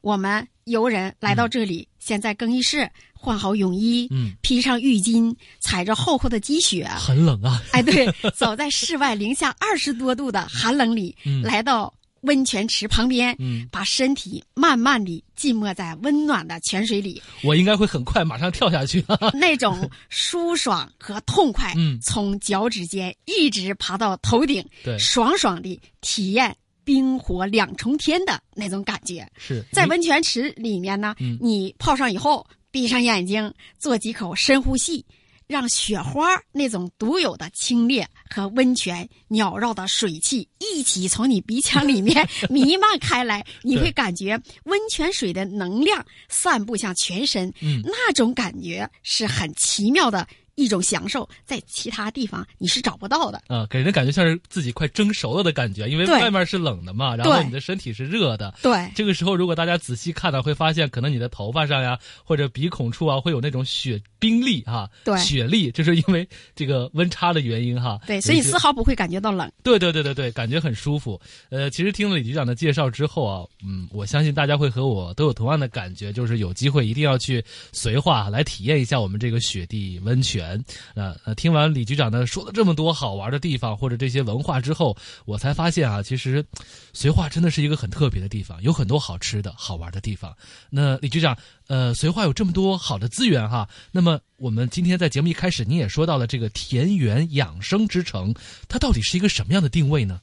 [0.00, 7.62] 我们游人来到这里，先在更衣室换好泳衣，嗯，披上浴巾，踩着厚厚的积雪，很冷啊。
[7.72, 13.66] 哎，对，走在室外零下二十多度的寒冷里，嗯来到温泉池旁边，嗯。
[13.70, 19.04] 把身体慢慢的浸没在温暖的泉水里，我应该会很快马上跳下去。
[19.32, 21.98] 那种舒爽和痛快，嗯。
[22.00, 24.98] 从脚趾尖一直爬到头顶，对。
[24.98, 29.26] 爽爽的体验冰火两重天的那种感觉。
[29.36, 29.64] 是。
[29.72, 31.38] 在温泉池里面呢，嗯。
[31.40, 35.04] 你泡上以后，闭上眼睛，做几口深呼吸，
[35.50, 47.82] 让雪花那种独有的清冽和温泉袅绕的水汽一起从你鼻腔里面 弥漫开来，你会感觉温泉水的能量散布向全身，嗯。
[47.84, 50.24] 那种感觉是很奇妙的
[50.60, 53.42] 一种享受，在其他地方你是找不到的。
[53.48, 58.54] 啊，给人感觉像是自己快蒸熟了的感觉，因为外面是冷的嘛，然后你的身体是热的。
[58.62, 67.98] 对这个时候如果大家仔细看呢，会发现可能你的头发上呀，或者鼻孔处啊，会有那种雪冰粒哈，对雪粒，这是因为这个温差的原因哈。
[68.06, 69.50] 对，所以有一些丝毫不会感觉到冷。
[69.62, 71.20] 对对对对对，感觉很舒服。
[71.48, 80.49] 呃，其实听了李局长的介绍之后啊，嗯，我相信大家会和我都有同样的感觉，就是有机会一定要去绥化来体验一下我们这个雪地温泉。
[80.50, 80.64] 人。
[80.94, 86.44] 那那听完李局长呢说了这么多好玩的地方或者这些文化之后，我才发现啊，其实
[86.92, 90.36] 绥化真的是一个很特别的地方，有很多好吃的好玩的地方。
[90.68, 91.36] 那李局长，
[91.68, 98.34] 呃，绥化有这么多好的资源哈，那么我们今天在节目一开始，您也说到了这个田园养生之城，
[98.68, 100.20] 它到底是一个什么样的定位呢？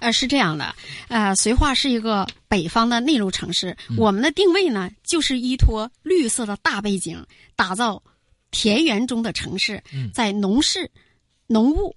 [0.00, 0.74] 呃，是这样的，
[1.08, 7.24] 呃，绥化是一个北方的内陆城市，嗯我们的定位呢，就是依托绿色的大背景，
[7.56, 8.02] 打造
[8.50, 10.90] 田园中的城市，嗯在农事、
[11.46, 11.94] 农务、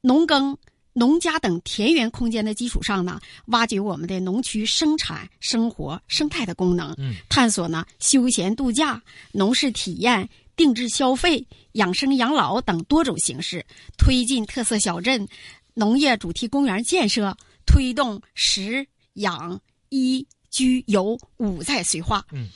[0.00, 0.56] 农耕。
[0.96, 13.66] 农家等田园空间的基础上呢，挖掘我们的农区生产、生活、生态的功能，嗯探索呢休闲度假、农事体验、定制消费、养生养老等多种形式，
[13.98, 15.26] 推进特色小镇、
[15.74, 22.24] 农业主题公园建设，推动食养医居游五在绥化。
[22.30, 22.46] 嗯，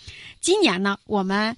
[0.40, 1.56] 今年呢，我们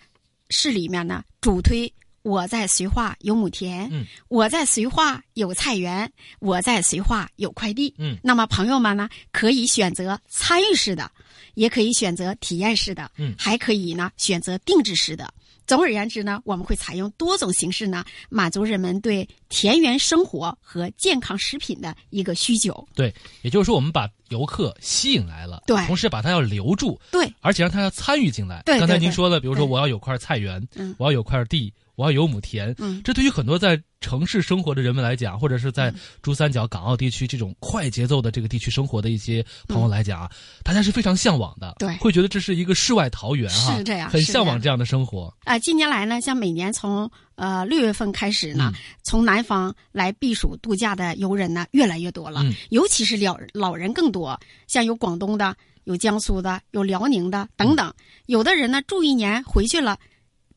[0.51, 1.91] 市里面呢主推。
[2.23, 11.11] 我在绥化有亩田，嗯，我在绥化有菜园，我在绥化有快递，嗯那么朋友们呢，可以选择参与式的，
[11.55, 15.33] 也可以选择体验式的，嗯还可以呢选择定制式的。
[15.71, 22.85] 总而言之呢，我们会采用多种形式呢，满足人们对田园生活和健康食品的一个需求。
[22.93, 25.77] 对，也就是说，我们把游客吸引来了，对。
[25.87, 28.65] 同时把他要留住，对，而且让他要参与进来。
[28.67, 30.93] 对对刚才您说的，比如说我要有块菜园，嗯。
[30.99, 40.31] 我要有块地，我要有亩田，嗯这对于很多在城市生活的人们来讲，或者是在珠三角、港澳地区这种快节奏的这个地区生活的一些朋友来讲啊，
[40.65, 45.31] 大家是非常向往的，对会觉得这是一个世外桃源哈，是这样很向往这样的生活。
[45.45, 57.93] 啊、近年来呢，像每年从呃六月份开始呢，嗯从南方来避暑度假的游人呢越来越多了，嗯尤其是老老人更多，像有广东的，有江苏的，有辽宁的等等。
[58.25, 59.99] 有的人呢住一年回去了。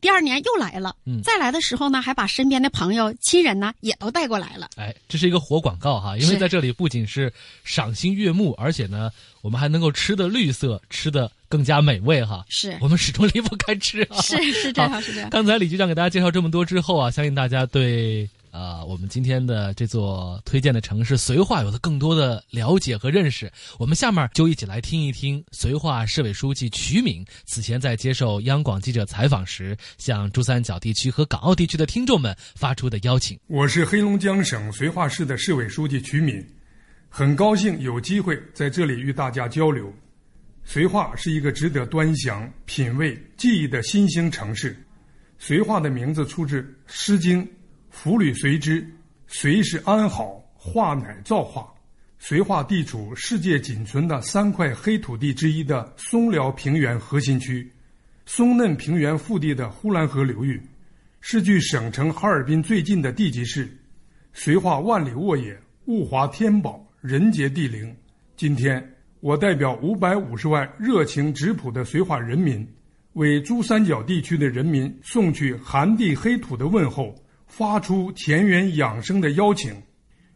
[0.04, 4.70] 第二年又来了，嗯再来的时候呢，还把身边的朋友、亲人呢也都带过来了。
[4.76, 7.32] 哎，这是一个活广告哈，因为在这里不仅是
[7.64, 9.10] 赏心悦目，而且呢，
[9.42, 12.44] 我们还能够吃的绿色，吃的更加美味哈。
[12.50, 14.20] 是我们始终离不开吃啊。
[14.22, 23.52] 是是这样好是这样刚才李局长给大家介绍这么多之后啊，相信大家对啊、我们今天的这座推荐的城市绥化有了更多的了解和认识。
[23.80, 33.40] 我们下面就一起来听一听绥化市委书记瞿敏此前在接受央广记者采访时，向珠三角地区和港澳地区的听众们发出的邀请。
[33.48, 36.46] 我是黑龙江省绥化市的市委书记瞿敏，
[37.10, 39.92] 很高兴有机会在这里与大家交流。
[40.64, 44.78] 绥化是一个值得端详、品味、记忆的新兴城市。
[45.42, 47.44] 绥化的名字出自《诗经》
[47.94, 48.86] ：“福履随之，
[49.30, 51.72] 绥是安好，化乃造化。”
[52.20, 57.72] 绥化地处世界仅存的三块黑土地之一的松辽平原核心区，
[58.26, 60.60] 松嫩平原腹地的呼兰河流域，
[61.22, 63.70] 是距省城哈尔滨最近的地级市。
[64.34, 67.96] 绥化万里沃野，物华天宝，人杰地灵。
[68.36, 68.84] 今天，
[69.20, 72.68] 我代表五百五十万热情质朴的绥化人民，
[73.14, 77.14] 为珠三角地区的人民送去寒地黑土的问候，
[77.56, 79.80] 发出田园养生的邀请。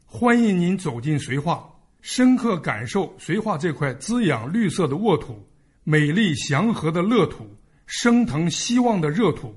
[0.06, 1.68] 欢迎您走进绥化，
[2.00, 5.44] 深刻感受绥化这块滋养绿色的沃土、
[5.84, 7.44] 美丽祥和的乐土、
[7.88, 9.52] 升腾希望的热土，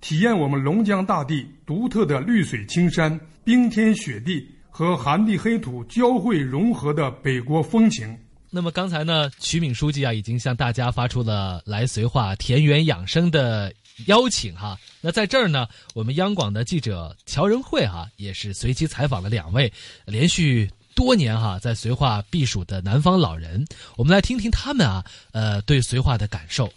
[0.00, 8.16] 体验我们龙江大地独特的绿水青山、冰天雪地和寒地黑土交汇融合的北国风情。
[8.52, 13.72] 那么刚才呢，曲敏书记啊，已经向大家发出了来绥化田园养生的
[14.06, 14.78] 邀请哈。
[15.00, 19.72] 那在这儿呢，我们央广的记者乔仁慧哈，也是随机采访了两位
[20.04, 23.64] 连续多年哈在绥化避暑的南方老人，
[23.96, 26.70] 我们来听听他们啊，呃，对绥化的感受。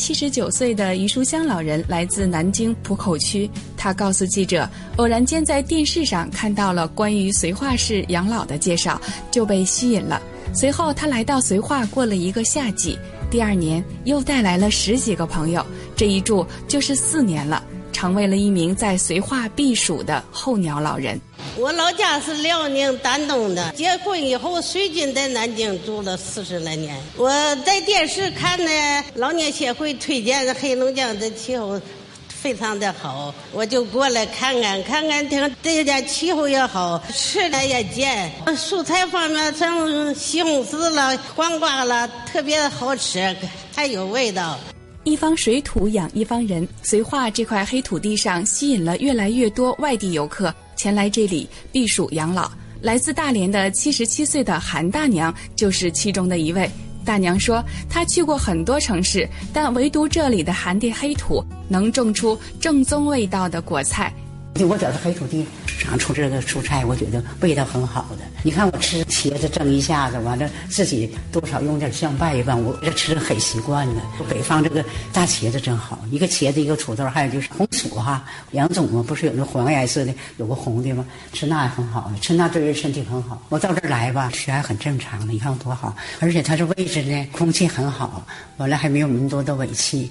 [0.00, 8.98] 七十九岁的余书香老人来自南京浦口区，他告诉记者，偶然间在电视上看到了关于绥化市养老的介绍，
[9.30, 10.22] 就被吸引了。
[10.54, 12.98] 随后他来到绥化过了一个夏季，
[13.30, 21.20] 第二年又带来了十几个朋友，这一住就是四年了，成为了一名在绥化避暑的候鸟老人。
[21.56, 26.96] 我老家是辽宁丹东的，结婚以后随军在南京住了四十来年。
[27.16, 27.30] 我
[27.64, 28.70] 在电视看呢，
[29.14, 31.80] 老年协会推荐的黑龙江的气候
[32.28, 43.36] 非常的好，我就过来看看，看看听这家气候也好，吃的也健，蔬菜方面像西红柿了、黄瓜了，特别好吃，
[43.74, 44.58] 还有味道。
[45.04, 52.50] 一方水土养一方人，绥化这块黑土地上吸引了越来越多外地游客前来这里避暑养老。
[52.82, 56.70] 来自大连的七十七岁的韩大娘就是其中的一位。
[57.02, 64.12] 大娘说，她去过很多城市，但唯独这里的寒地黑土能种出正宗味道的果菜。
[64.54, 65.46] 就我觉得黑土地
[65.78, 68.24] 长出这个蔬菜，我觉得味道很好的。
[68.42, 74.02] 你看我吃茄子蒸一下子，完了自己多少用点酱拌一拌，我这吃的很习惯的。
[74.28, 74.84] 北方这个
[75.14, 81.06] 大茄子真好，一个茄子一个土豆，还有就是红薯哈，两种嘛，不是有那黄颜色的，有个红的吗？
[81.32, 83.40] 吃那也很好，吃那对人身体很好。
[83.48, 88.26] 我到这儿来吧，血压很正常的，你看多好，而且它这位置呢，空气很好，
[88.58, 90.10] 完了还没有那么多的尾气。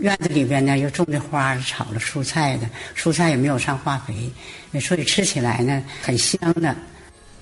[0.00, 4.30] 院子里边呢，又种的花，炒了蔬菜的，蔬菜也没有上化肥，
[4.80, 6.76] 所以吃起来呢很香的。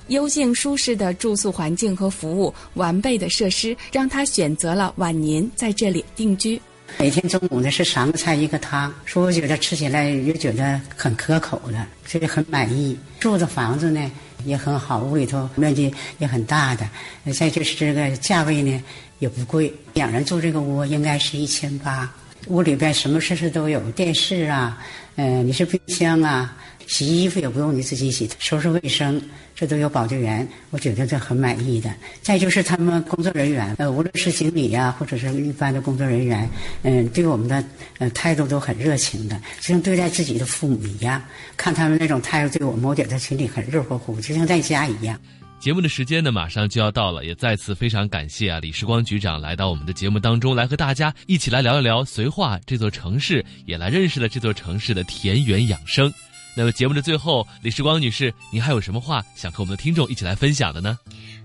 [0.09, 6.61] 幽静舒适的住宿环境和服务，完备的设施，让他选择了晚年在这里定居。
[6.99, 12.97] 每天中午呢是三个菜一个汤，说我觉得吃起来也觉得很可口的，所以很满意。
[13.19, 14.11] 住的房子呢
[14.45, 16.89] 也很好，屋里头面积也很大的，
[17.35, 18.81] 再就是这个价位呢
[19.19, 22.09] 也不贵，两人住这个屋应该是一千八。
[22.47, 24.79] 屋里边什么设施都有，电视啊，
[25.17, 29.21] 嗯，你是冰箱啊，洗衣服也不用你自己洗，收拾卫生
[29.55, 31.93] 这都有保洁员，我觉得这很满意的。
[32.23, 36.49] 再就是他们工作人员，呃，无论是经理呀，或者是一般的工作人员，
[36.83, 37.65] 嗯，对我们的
[37.99, 41.21] 呃态度都很热情的，就像对待自己的父母一样。
[41.57, 45.19] 看他们那种态度对我们，我觉得心里很热乎乎，就像在家一样。
[45.59, 56.13] 节目的时间呢，马上就要到了，也再次非常感谢啊，李时光局长来到我们的节目当中，来和大家一起来聊一聊绥化这座城市，也来认识了这座城市的田园养生。
[56.55, 60.97] 那么节目的最后，李时光女士，您还有什么话想和我们的听众一起来分享的呢？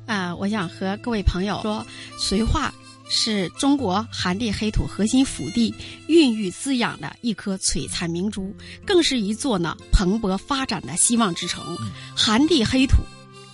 [0.05, 1.83] 啊，我想和各位朋友说，
[2.19, 2.71] 绥化
[3.09, 5.73] 是中国寒地黑土核心腹地，
[6.07, 8.55] 孕育滋养的一颗璀璨明珠，
[8.85, 11.75] 更是一座呢蓬勃发展的希望之城。
[12.15, 12.97] 寒地黑土。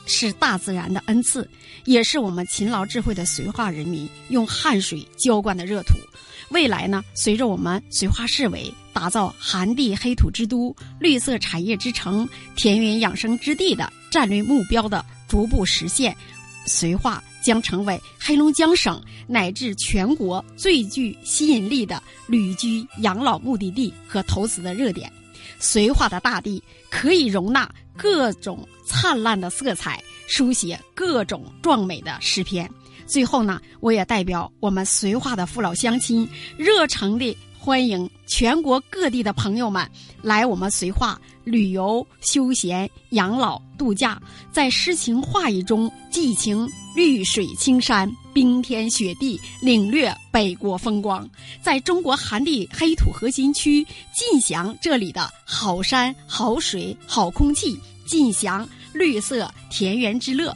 [0.08, 1.48] 是大自然的恩赐，
[1.86, 5.96] 也是我们勤劳智慧的绥化人民用汗水浇灌的热土。
[6.50, 16.16] 未来呢，随着我们绥化市委打造寒地黑土之都、绿色产业之城、田园养生之地的战略目标的逐步实现，
[16.66, 25.12] 绥化将成为黑龙江省乃至全国最具吸引力的旅居养老目的地和投资的热点。
[25.60, 32.70] 绥化的大地可以容纳各种灿烂的色彩，书写各种壮美的诗篇。
[33.06, 37.36] 最后呢，我也代表我们绥化的父老乡亲，热诚地
[37.68, 39.86] 欢迎全国各地的朋友们
[40.22, 44.18] 来我们绥化旅游、休闲、养老、度假，
[44.54, 46.66] 在诗情画意中寄情
[46.96, 48.10] 绿水青山。
[48.34, 51.30] 冰天雪地，领略北国风光，
[51.62, 60.56] 在中国寒地黑土核心区，尽享这里的好山好水好空气，尽享绿色田园之乐。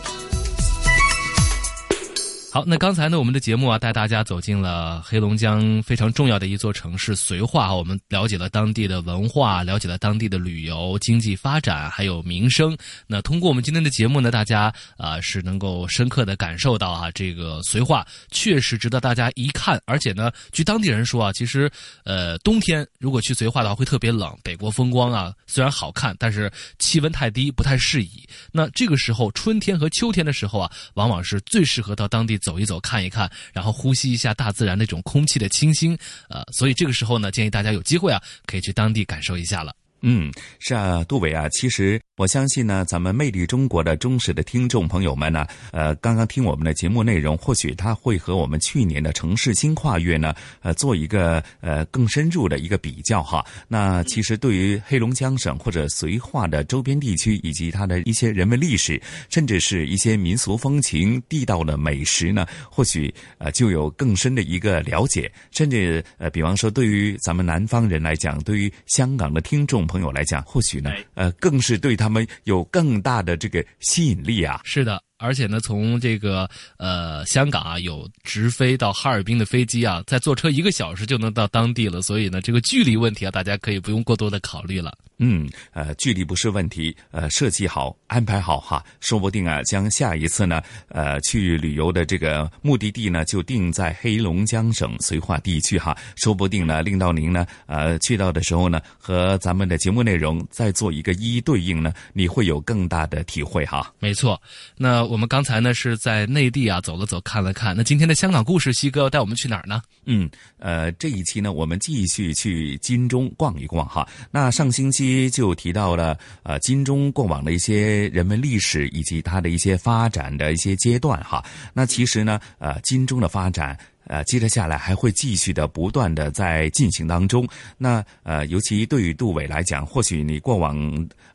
[2.53, 7.73] 好，那刚才呢，我们的节目啊，带大家走进了黑龙江非常重要的一座城市绥化。
[7.73, 12.77] 我们了解了当地的文化，了解了当地的旅游经济发展，还有民生。
[13.07, 19.81] 那通过我们今天的节目呢，大家啊是能够深刻的感受到啊，这个绥化确实值得大家一看。
[19.85, 21.71] 而且呢，据当地人说啊，其实
[22.03, 28.27] 呃冬天如果去绥化的话会特别冷，北国风光啊虽然好看，但是气温太低不太适宜。
[28.51, 32.40] 那这个时候春天和秋天的时候啊，往往是最适合到当地。
[32.41, 35.97] 走一走，看一看，然后呼吸一下大自然那种空气的清新，
[36.29, 39.73] 呃，所以这个时候呢，建议大家有机会啊，可以去当地感受一下了。
[40.01, 41.99] 嗯，是啊，杜伟啊，其实。
[42.17, 50.31] 我相信呢，咱们魅力中国的忠实的听众朋友们呢，呃，刚刚听我们的节目内容，或许他会和我们去年的城市新跨越呢，
[50.61, 53.43] 呃，做一个呃更深入的一个比较哈。
[53.67, 65.31] 那其实对于黑龙江省或者绥化的周边地区以及它的一些人文历史，甚至是一些民俗风情、地道的美食呢，或许呃就有更深的一个了解。
[65.49, 72.11] 甚至呃，比方说对于咱们南方人来讲，对于香港的听众朋友来讲，或许呢，呃，更是对他。
[72.11, 74.59] 们有更大的这个吸引力啊！
[74.65, 75.01] 是的。
[75.21, 84.97] 而且呢，从这个呃香港啊有直飞到哈尔滨的飞机啊，再坐车一个小时就能到当地了，所以呢，这个距离问题啊，大家可以不用过多的考虑了。
[85.23, 103.93] 嗯，呃，距离不是问题，呃，设计好、安排好哈，说不定啊，将下一次呢，呃，去旅游的这个目的地呢，就定在黑龙江省绥化地区哈，说不定呢，令到您呢，呃，去到的时候呢，和咱们的节目内容再做一个一一对应呢，你会有更大的体会哈。
[103.99, 104.41] 没错，
[104.75, 109.81] 那我们刚才呢是在内地啊走了走，看了看，那今天的香港故事，西哥要带我们去哪儿呢？
[110.05, 114.07] 嗯，呃，这一期呢，我们继续去金钟逛一逛哈。
[114.31, 115.29] 那上星期。
[115.29, 121.43] 就提到了呃金钟过往的一些人文历史以及它的一些发展的一些阶段哈。
[121.73, 123.77] 那其实呢呃金钟的发展。
[124.11, 127.47] 呃，接着下来还会继续的不断的在进行当中。
[127.77, 130.77] 那呃，尤其对于杜伟来讲，或许你过往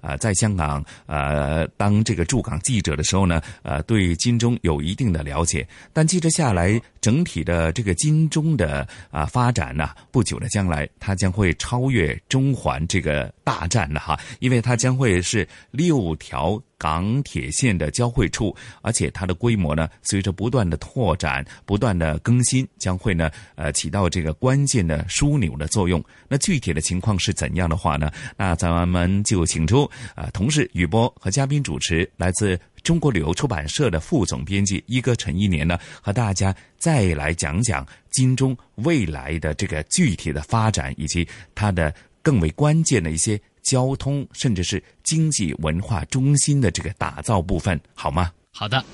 [0.02, 5.66] 呃在香港呃当这个驻港记者的时候呢，呃对金钟有一定的了解。
[5.94, 16.60] 但接着下来，整体的这个金钟的啊发展呢，不久的将来，它将会超越中环这个大战的哈，因为它将会是六条。
[16.78, 26.04] 港铁线的交汇处，而且它的规模呢，随着不断的拓展、不断的更新，将会呢，呃，起到这个关键的枢纽的作用。
[26.28, 28.12] 那具体的情况是怎样的话呢？
[28.36, 41.92] 那咱们就请出啊，同事雨波和嘉宾主持，来自中国旅游出版社的副总编辑一哥陈一年呢，和大家再来讲讲金钟未来的这个具体的发展，以及它的
[42.26, 43.40] 更为关键的一些。
[43.62, 48.30] 交通甚至是经济文化中心的这个打造部分，好吗？
[48.52, 48.84] 好的。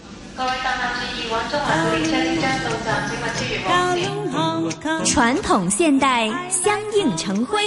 [5.04, 7.60] 传统现代相映成辉，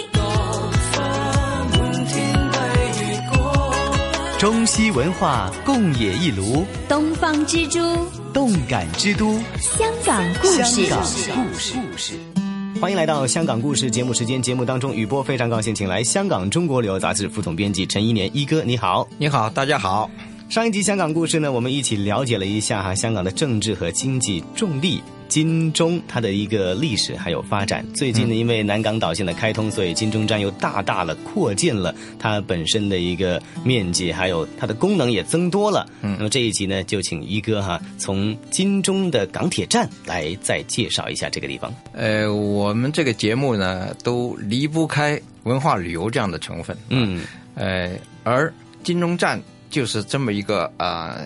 [4.39, 7.79] 中西文化共冶一炉，东方之珠，
[8.33, 10.87] 动感之都，香港故事。
[10.87, 12.34] 香港故事。
[12.81, 14.41] 欢迎来到香港故事节目时间。
[14.41, 20.11] 节目当中，雨波非常高兴，请来香港中国旅游杂志副总编辑陈一年一哥，你好，你好，大家好。
[20.49, 25.01] 上一集香港故事呢，我们一起了解了一下哈香港的政治和经济重力。
[25.27, 35.87] 金钟它的一个历史还有发展，最近呢，因为南港岛线的开通，所以金钟站又大大的扩建了它本身的一个面积，还有它的功能也增多了。
[36.01, 41.73] 嗯，那么这一集呢，就请一哥哈从金钟的港铁站来再介绍一下这个地方。
[41.93, 46.77] 呃，我们这个节目呢，都离不开文化旅游这样的成分。
[46.89, 47.23] 嗯，
[47.55, 47.91] 呃，
[48.23, 48.53] 而
[48.83, 51.17] 金钟站就是这么一个啊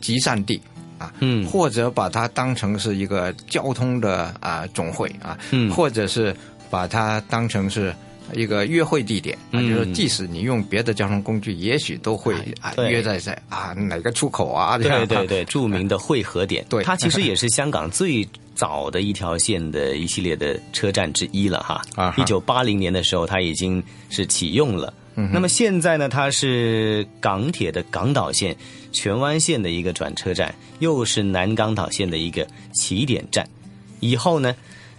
[0.00, 0.60] 集散地。
[0.98, 6.34] 啊，嗯，或者把它当成是一个交通的啊总会啊，嗯，或者是
[6.70, 7.94] 把它当成是
[8.34, 21.80] 一个约会地点啊，就是即使你用别的交通工具，也许都会啊约在在啊哪个出口啊，对对对， 著名的汇合点，对，它其实也是香港最早的一条线的一系列的车站之一了哈。
[21.94, 24.92] 啊，一九八零年的时候，它已经是启用了。
[25.20, 28.56] 嗯那么现在呢，它是港铁的港岛线
[28.92, 33.48] 荃湾线的一个转车站，又是南港岛线的一个起点站。
[34.00, 34.54] 以后呢，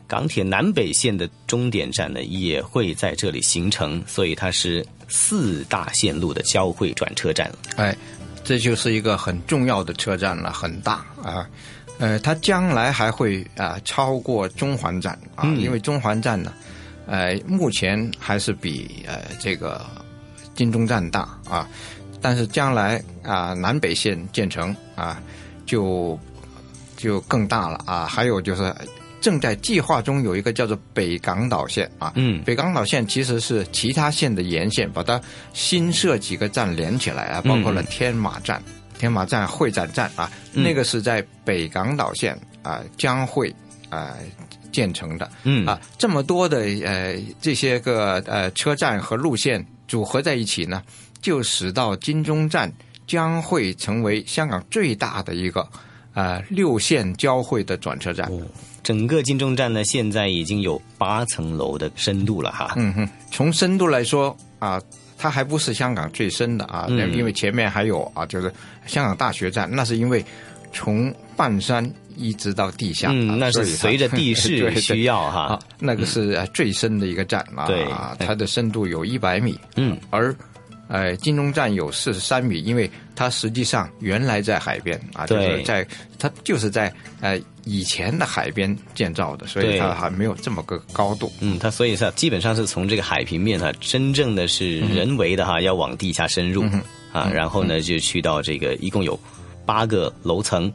[0.07, 7.51] 港铁南北线的终点站呢也会在这里形成，所以它是四大线路的交汇转车站。
[7.75, 7.95] 哎，
[8.43, 11.49] 这就是一个很重要的车站了，很大啊。
[11.97, 16.53] 呃，它将来还会啊超过中环站啊，因为中环站呢，
[17.05, 19.85] 呃，目前还是比呃这个。
[20.55, 21.65] 金钟站大啊，
[22.21, 25.21] 但是将来啊南北线建成啊，
[25.65, 26.19] 就
[26.97, 28.05] 就更大了啊。
[28.05, 28.75] 还有就是
[29.21, 35.19] 正在计划中有一个叫做北港岛线啊，嗯，北港岛线其实是其他线的沿线，把它
[35.53, 38.61] 新设几个站连起来啊，包括了天马站、
[38.97, 43.53] 天马站、会展站啊，那个是在北港岛线啊将会
[43.89, 44.13] 啊
[44.71, 49.65] 建成的，嗯啊，这么多的呃这些个呃车站和路线。
[49.89, 50.83] 组合在一起呢，
[51.21, 52.71] 就使到金钟站
[53.07, 55.67] 将会成为香港最大的一个
[56.13, 58.31] 呃六线交汇的转车站。
[58.83, 62.73] 整个金钟站呢，现在已经有八层楼的深度了哈。
[62.77, 64.81] 嗯哼，从深度来说啊，
[65.17, 68.51] 它还不是香港最深的啊，因为前面还有啊，就是
[68.85, 70.23] 香港大学站，那是因为
[70.73, 71.89] 从半山。
[72.21, 75.57] 一直到地下，嗯，那是随着地势 需要哈。
[75.79, 77.87] 那个是最深的一个站啊，对，
[78.19, 80.35] 它的深度有一百米，嗯，而，
[80.89, 85.87] 呃，金钟站有四十三米，因为它实际上原来在海边啊，就是在
[86.17, 91.31] 它就是在呃以前的海边建造的，所以它还没有这么个高度。
[91.39, 96.65] 嗯，它所以是基本上是从这个海平面啊，真正的是人为的哈，要往地下深入
[97.13, 99.17] 啊，然后呢就去到这个一共有。
[99.65, 100.73] 八个楼层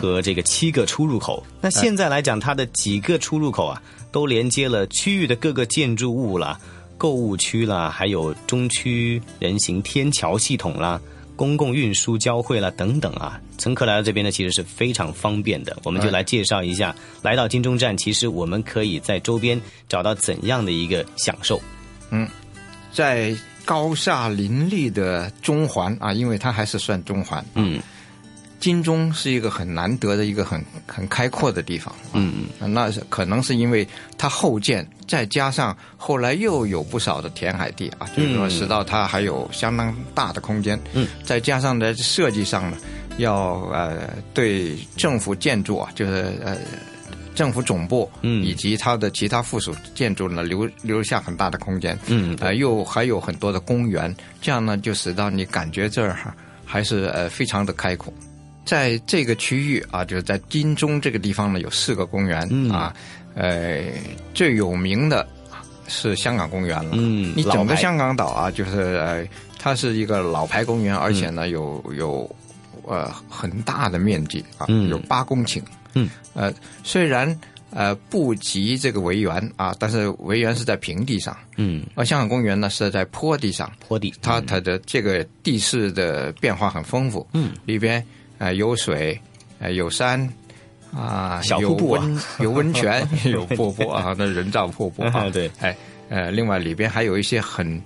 [0.00, 1.44] 和这个七个出入口。
[1.60, 6.56] 那现在来讲，它的几个出入口啊，都连接了区域的各个建筑物啦、
[6.98, 11.00] 购物区啦，还有中区人行天桥系统啦。
[11.36, 15.76] 公共运输交汇啦等等啊，乘客来到这边呢，其实是非常方便的。
[15.84, 21.60] 我们就来介绍一下，来到金钟站，其实我们可以在周边找到怎样的一个享受。
[22.08, 22.26] 嗯，
[22.90, 23.36] 在
[23.66, 27.44] 高厦林立的中环啊，因为它还是算中环。
[27.54, 27.82] 嗯，
[28.58, 31.94] 金钟是一个很难得的一个很很开阔的地方。
[32.12, 33.86] 嗯嗯，那是可能是因为
[34.16, 40.80] 它后建，再加上后来又有不少的填海地啊，就是说使到它还有相当大的空间。
[40.94, 42.76] 嗯，再加上在设计上呢，
[43.18, 46.56] 要呃对政府建筑啊，就是呃
[47.34, 51.98] 政府总部嗯以及它的其他附属建筑呢，留留下很大的空间。
[52.06, 56.34] 嗯，呃，又还有很多的公园，这样呢，就使到你感觉这儿哈
[56.64, 58.12] 还是呃非常的开阔。
[58.66, 62.68] 在这个区域啊，就是在金钟这个地方呢，有四个公园、嗯。
[62.70, 62.92] 啊，
[63.34, 63.84] 呃，
[64.34, 65.26] 最有名的
[65.88, 66.90] 是香港公园了。
[66.94, 69.26] 嗯你整个香港岛啊，就是呃，
[69.58, 72.36] 它是一个老牌公园，而且嗯呢，有有
[72.82, 74.88] 呃很大的面积啊，嗯。
[74.88, 75.62] 有八公顷。
[75.94, 76.52] 嗯，呃，
[76.82, 77.40] 虽然
[77.70, 81.36] 呃不及这个维园啊，但是维园是在平地上。
[81.56, 88.04] 嗯，而香港公园呢是在坡地上，坡地，它它的这个地势的变化很丰富，嗯，里边
[88.38, 89.18] 呃有水，
[89.58, 90.28] 呃有山，
[90.94, 95.76] 啊，小瀑布啊有温泉， 有瀑布啊，那人造瀑布啊， 对，哎
[96.08, 97.80] 呃，另外里边还有一些很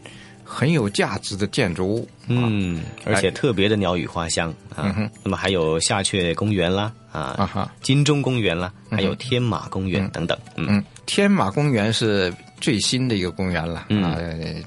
[0.44, 4.94] 很有价值的建筑物，嗯，而且特别的鸟语花香啊。
[5.22, 10.36] 那么还有夏雀公园啦，啊，哈，金钟公园啦，还有嗯天马公园等等。
[10.56, 14.18] 嗯，天马公园是最新的一个公园了，嗯啊，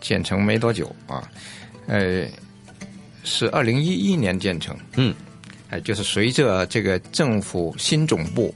[0.01, 1.21] 建成没多久啊，
[1.85, 2.25] 呃，
[3.23, 5.13] 是二零一一年建成，嗯，
[5.73, 8.53] 哎，就是随着这个政府新总部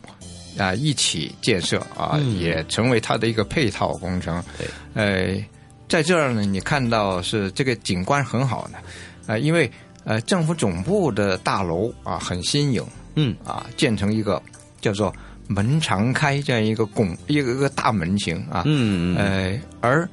[0.56, 2.38] 啊一起建设啊，嗯。
[2.38, 4.44] 也成为它的一个配套工程。
[4.56, 5.44] 对，呃，
[5.90, 8.78] 在这儿呢，你看到是这个景观很好的，
[9.26, 9.70] 呃，因为
[10.04, 13.36] 呃政府总部的大楼啊很新颖，嗯。
[13.44, 14.40] 啊，建成一个
[14.80, 15.12] 叫做
[15.48, 19.16] 门常开这样一个拱一个一个大门型啊，嗯。
[19.16, 20.08] 呃，而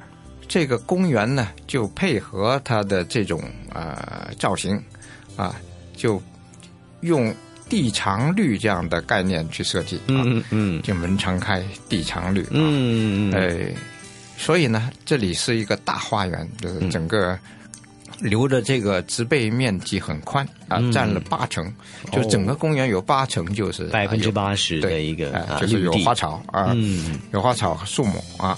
[0.47, 4.75] 这个公园呢，就配合它的这种呃造型
[5.35, 5.55] 啊，
[5.95, 6.19] 就
[7.05, 7.33] 用
[7.69, 13.73] 地长绿这样的概念去设计，嗯嗯，就门常开，地常绿，嗯嗯，哎，
[14.37, 17.37] 所以呢，这里是一个大花园，就是整个。
[18.21, 20.89] 留的这个植被面积很宽啊，嗯。
[20.89, 21.69] 占了八成，
[22.13, 27.19] 就是整个公园有八成就是百分之八十的一个啊就是有花草啊，嗯。
[27.33, 28.57] 有花草和树木啊，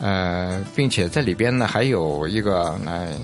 [0.00, 3.14] 呃，并且这里边呢还有一个呃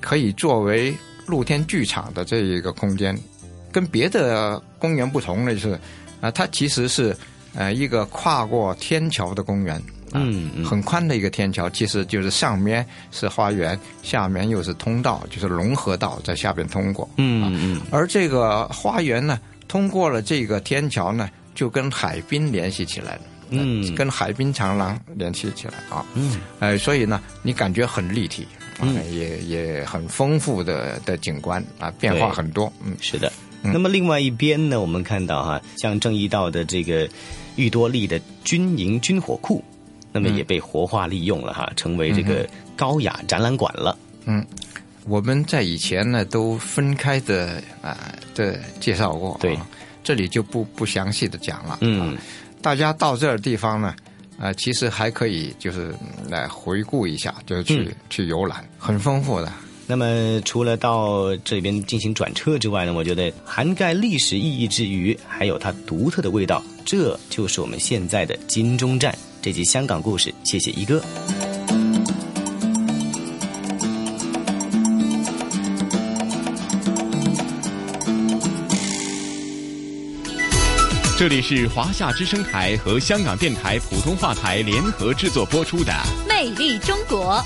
[0.00, 0.92] 可以作为
[1.24, 3.16] 露天剧场的这一个空间，
[3.76, 5.78] 跟别的公园不同的是，
[6.22, 7.14] 啊、它其实是
[7.54, 9.76] 呃一个跨过天桥的公园。
[10.14, 17.06] 嗯嗯很宽的一个天桥，其实就是上面是花园，下面又是通道，就是融合道在下边通过。
[17.18, 23.22] 嗯嗯而这个花园呢，通过了这个天桥呢，就跟海滨联系起来了。
[23.50, 26.02] 嗯跟海滨长廊联系起来啊。
[26.14, 28.46] 嗯，呃，所以呢，你感觉很立体，
[28.78, 32.72] 啊、嗯也也很丰富的的景观啊，变化很多。
[32.82, 33.30] 嗯，是的。
[33.72, 37.08] 那么另外一边呢，我们看到哈，像正义道的这个
[37.56, 39.62] 裕多利的军营军火库，
[40.12, 43.96] 那么也被活化利用了哈，成为这个高雅展览馆了。
[44.24, 44.44] 嗯，
[45.06, 49.58] 我们在以前呢都分开的啊的介绍过，对、
[50.02, 51.78] 这里就不不详细的讲了。
[51.80, 52.16] 嗯，
[52.60, 53.94] 大家到这儿地方呢，
[54.38, 59.52] 啊、其实还可以就是嗯来回顾一下，就是去、嗯去游览，很丰富的。
[59.88, 70.34] 那么除了到这边进行转车之外呢，我觉得涵盖历史意义之余，还有它独特的味道，这就是我们现在的金钟站这集香港故事。
[70.42, 71.00] 谢谢一哥。
[81.16, 85.92] 这里是华夏之声台和香港电台普通话台联合制作播出的
[86.28, 87.36] 《魅力中国》。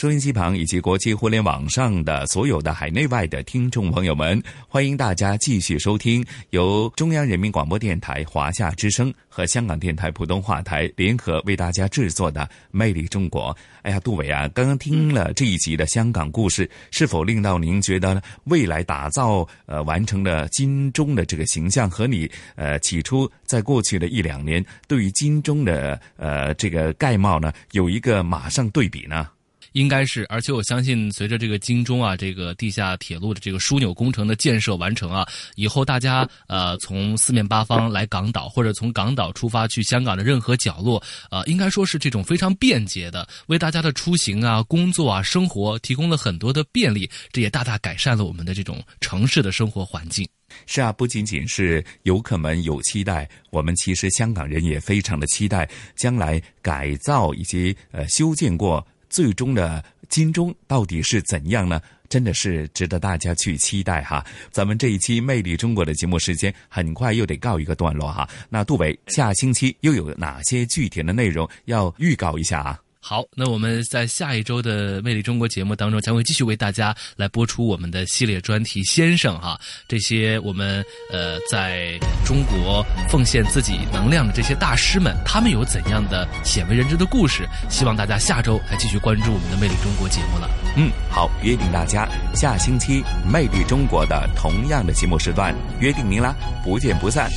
[0.00, 12.40] 收音机旁以及国际互联网上的所有的海内外的听众朋友们，欢迎大家继续收听由中央人民广播电台华夏之声和香港电台普通话台联合为大家制作的
[12.70, 13.54] 《魅力中国》。
[13.82, 22.26] 哎呀，杜伟啊，刚刚听了这一集的香港故事，是否令到您觉得未来打造呃完成了金钟的这个形象和你
[22.56, 29.28] 呃起初在过去的一两年对于金钟的呃这个盖帽呢有一个马上对比呢？
[29.72, 50.28] 应该是，而且我相信，随着这个京中啊，这个地下铁路的这个枢纽工程的建设完成啊，以后大家呃从四面八方来港岛，或者从港岛出发去香港的任何角落，呃，应该说是这种非常便捷的，为大家的出行啊、工作啊、生活提供了很多的便利，这也大大改善了我们的这种城市的生活环境。
[50.66, 61.80] 是啊，不仅仅是游客们有期待，我们其实香港人也非常的期待将来改造以及呃修建过最终的金钟到底是怎样呢？
[62.08, 64.24] 真的是值得大家去期待哈。
[64.50, 68.28] 咱们这一期《魅力中国》的节目时间很快又得告一个段落哈。
[68.48, 72.80] 那杜伟，下星期又有哪些具体的内容要预告一下啊？
[73.02, 87.48] 好，那我们在下一周的《魅力中国》节目当中，将会继续为大家来播出我们的系列专题“先生”哈，这些我们呃在中国奉献自己能量的这些大师们，他们有怎样的鲜为人知的故事？
[87.70, 90.48] 希望大家下周来继续关注我们的《魅力中国》节目了。
[90.76, 97.30] 嗯，好，约定大家下星期《魅力中国》的同样的节目时段，约定您啦，不见不散。